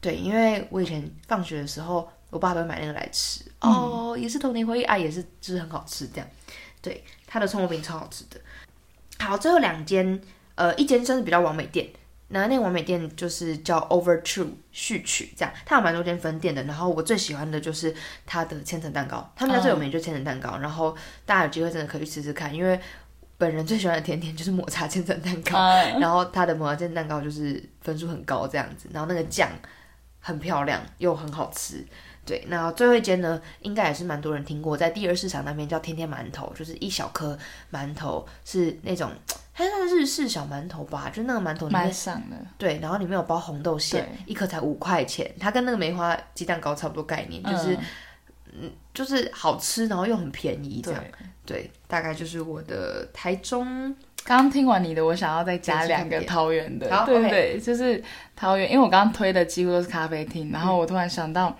[0.02, 3.44] 对，因为我以前放学的时候，我爸都会买那个来吃。
[3.62, 6.28] 哦，也是童年回忆啊，也是就是很好吃这样。
[6.82, 8.40] 对，他的葱油饼超好吃的。
[9.20, 10.22] 好，最后两间，
[10.56, 11.88] 呃，一间算是比较完美店。
[12.30, 16.62] 那那个完美店就是叫 Over True 序曲，这样它有蛮多间分店的。
[16.64, 17.96] 然后我最喜欢的就是
[18.26, 20.58] 它的千层蛋糕，他们家最有名就千层蛋糕。
[20.58, 20.94] 然后
[21.26, 22.78] 大家有机会真的可以去吃吃看，因为
[23.38, 25.58] 本人最喜欢的甜点就是抹茶千层蛋糕。
[26.02, 29.50] 然后它的抹茶千层蛋糕就是分数很高这样子，然后那个酱
[30.20, 31.86] 很漂亮又很好吃。
[32.28, 37.36] 对，那最后一间呢，应该也是蛮多人听过，在第二市场那边叫天天馒头，就是一小颗
[37.72, 39.10] 馒头是那种。
[39.60, 47.76] 它算日式小馒头吧，就那个馒头里面上的，对，然后里面有包红豆馅，一颗才五块钱，它跟那个梅花鸡蛋糕差不多概念，就是
[48.54, 51.04] 嗯，就是好吃，然后又很便宜，这样，
[51.44, 53.66] 对，大概就是我的台中。
[54.24, 58.04] 刚刚听完你的，我想要再加两个桃园的，对对，就是
[58.36, 61.58] 桃园，因为我刚刚推的几乎都是咖啡厅，然后我突然想到。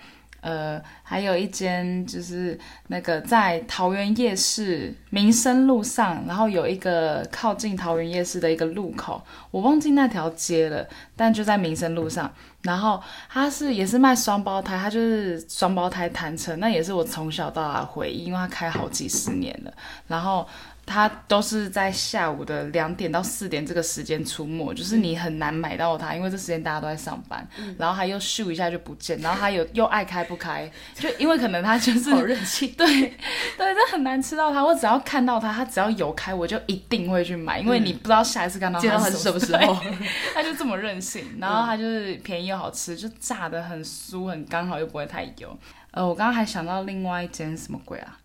[0.48, 9.22] 呃，还有一间就是那个在桃园夜市民生路上，然后有一个靠近桃园夜市的一个路口，
[9.52, 10.88] 我忘记那条街了，
[11.18, 12.32] 但就在民生路上。
[12.62, 19.74] 然后它是也是卖双胞胎，它就是双胞胎谈成，那也是我从小到大的回忆，因为它开好几十年了。
[20.08, 20.48] 然后。
[20.88, 27.46] 它都是在下午的两点到四点这个时间出没，就是你很难买到它，因为这时间大家都在上班。
[27.78, 32.74] 然后它又咻一下就不见，然后它又又爱开不开，就因为可能它就是好任性。
[32.78, 32.88] 对
[33.58, 34.64] 对，这很难吃到它。
[34.64, 39.78] 我只要看到它，它只要有开，我就一定会去买，因为你不知道下一次看到它是什么时候。
[40.34, 45.60] 它就这么任性，然后它就是便宜又好吃，就炸的很酥很刚好又不会太油。
[45.92, 48.18] 呃，我刚刚还想到另外一间什么鬼啊？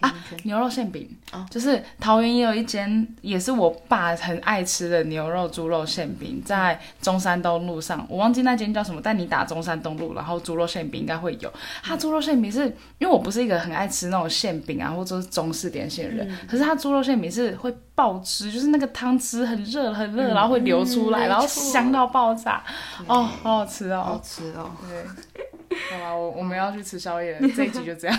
[0.00, 1.08] 啊，牛肉馅饼，
[1.50, 11.52] 就是桃园也有一间，也是我爸很爱吃的牛肉猪肉馅饼，在中山东路上，我忘记那间叫什么，但你打中山东路，然后猪肉馅饼应该会有。
[11.82, 12.64] 它猪肉馅饼是
[12.98, 22.62] 因为我不是一个很爱吃那种馅饼啊，或者是中式点心的人，可是它猪肉馅饼是会爆汁，就是那个汤汁很热很热，然后会流出来，然后香到爆炸，
[23.06, 28.18] 哦，好好吃哦，好吃哦，对，好吧，我我们要去吃宵夜， 这一集就这样。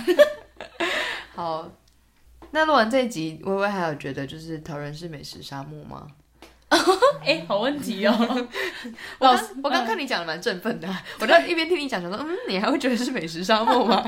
[1.38, 1.70] 好，
[2.50, 6.08] 那录完这一集，微微还有觉得就是桃园是美食沙漠吗？
[7.24, 8.48] 哎，好问题哦。
[9.20, 10.88] 老师，我刚看你讲的蛮振奋的，
[11.20, 14.04] 我在一边听你讲，想说，嗯，你还会觉得是美食沙漠吗？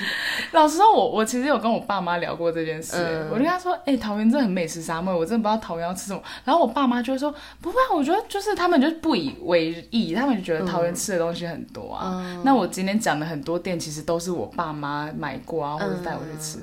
[0.52, 2.96] 老实说，我我其实有跟我爸妈聊过这件事，
[3.30, 6.22] 我跟他说，哎，桃园真的很美食沙漠，我真的不知道桃园要吃什么。
[6.44, 12.40] 然后我爸妈就会说，不会，我觉得就是他们就不以为意，他们就觉得桃园吃的东西很多啊。
[12.42, 16.58] 那我今天讲的很多店，其实都是我爸妈买过啊，或者带我去吃。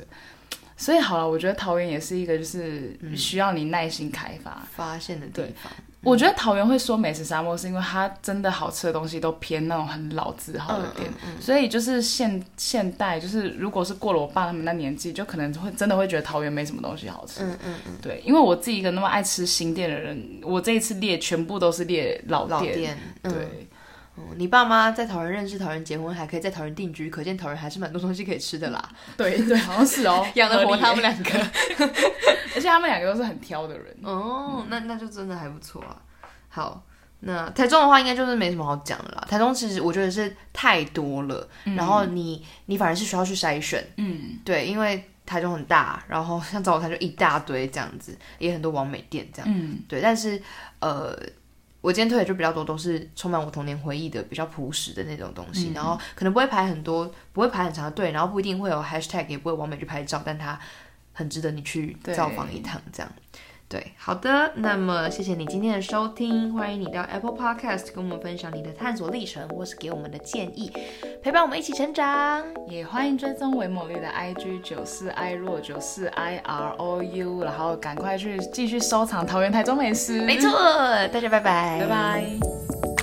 [0.77, 5.71] 所以好了，我觉得桃园也是一个就是需要你耐心开发发现的地方。
[6.01, 11.09] 我觉得桃园会说美食沙漠，是因为它真的好吃的东西都偏那种很老字号的店，
[11.39, 17.41] 所以就是现现代就是如果是过了我爸他们那年纪，就可能会真的会觉得桃园没什么东西好吃。
[17.41, 22.95] 嗯嗯嗯，对，因为我自己一个那么爱吃新店的人，我这一次列全部都是列老店。
[23.23, 23.67] 对。
[24.37, 28.89] 你爸妈在桃园认识，桃园结婚，还可以在桃园定居，可见桃园还是蛮多东西可以吃的啦。
[29.17, 31.31] 对对，好像是哦， 养得活他们两个，
[32.55, 33.95] 而且他们两个都是很挑的人。
[34.03, 36.01] 哦，那那就真的还不错啊。
[36.47, 36.83] 好，
[37.21, 39.27] 那台中的话，应该就是没什么好讲的啦。
[39.29, 43.85] 台中其实我觉得是太多了，然后你你反而是需要去筛选。
[43.97, 49.51] 嗯，对，因为台中很大，然后像早餐就一大堆这样子，也很多完美店这样。
[49.53, 50.41] 嗯，对，但是
[50.79, 51.17] 呃。
[51.85, 60.59] 我今天推的就比较多，都是充满我童年回忆的比较朴实的那种东西，然后可能不会排很多，不会排很长的队，然后不一定会有 hashtag，也不会完美去拍照，但它
[61.13, 63.11] 很值得你去造访一趟，这样。
[63.67, 70.71] 对，好的，那么谢谢你今天的收听，欢迎你到 Apple Podcast 跟我们分享你的探索历程，或是给我们的建议，
[71.23, 72.45] 陪伴我们一起成长。
[72.67, 80.21] 也欢迎追踪维某丽的 IG 九四 i 若九四 i r o u，然后赶快去继续收藏桃园台中美食。
[80.21, 80.51] 没错，
[81.07, 82.94] 大家拜拜，拜拜。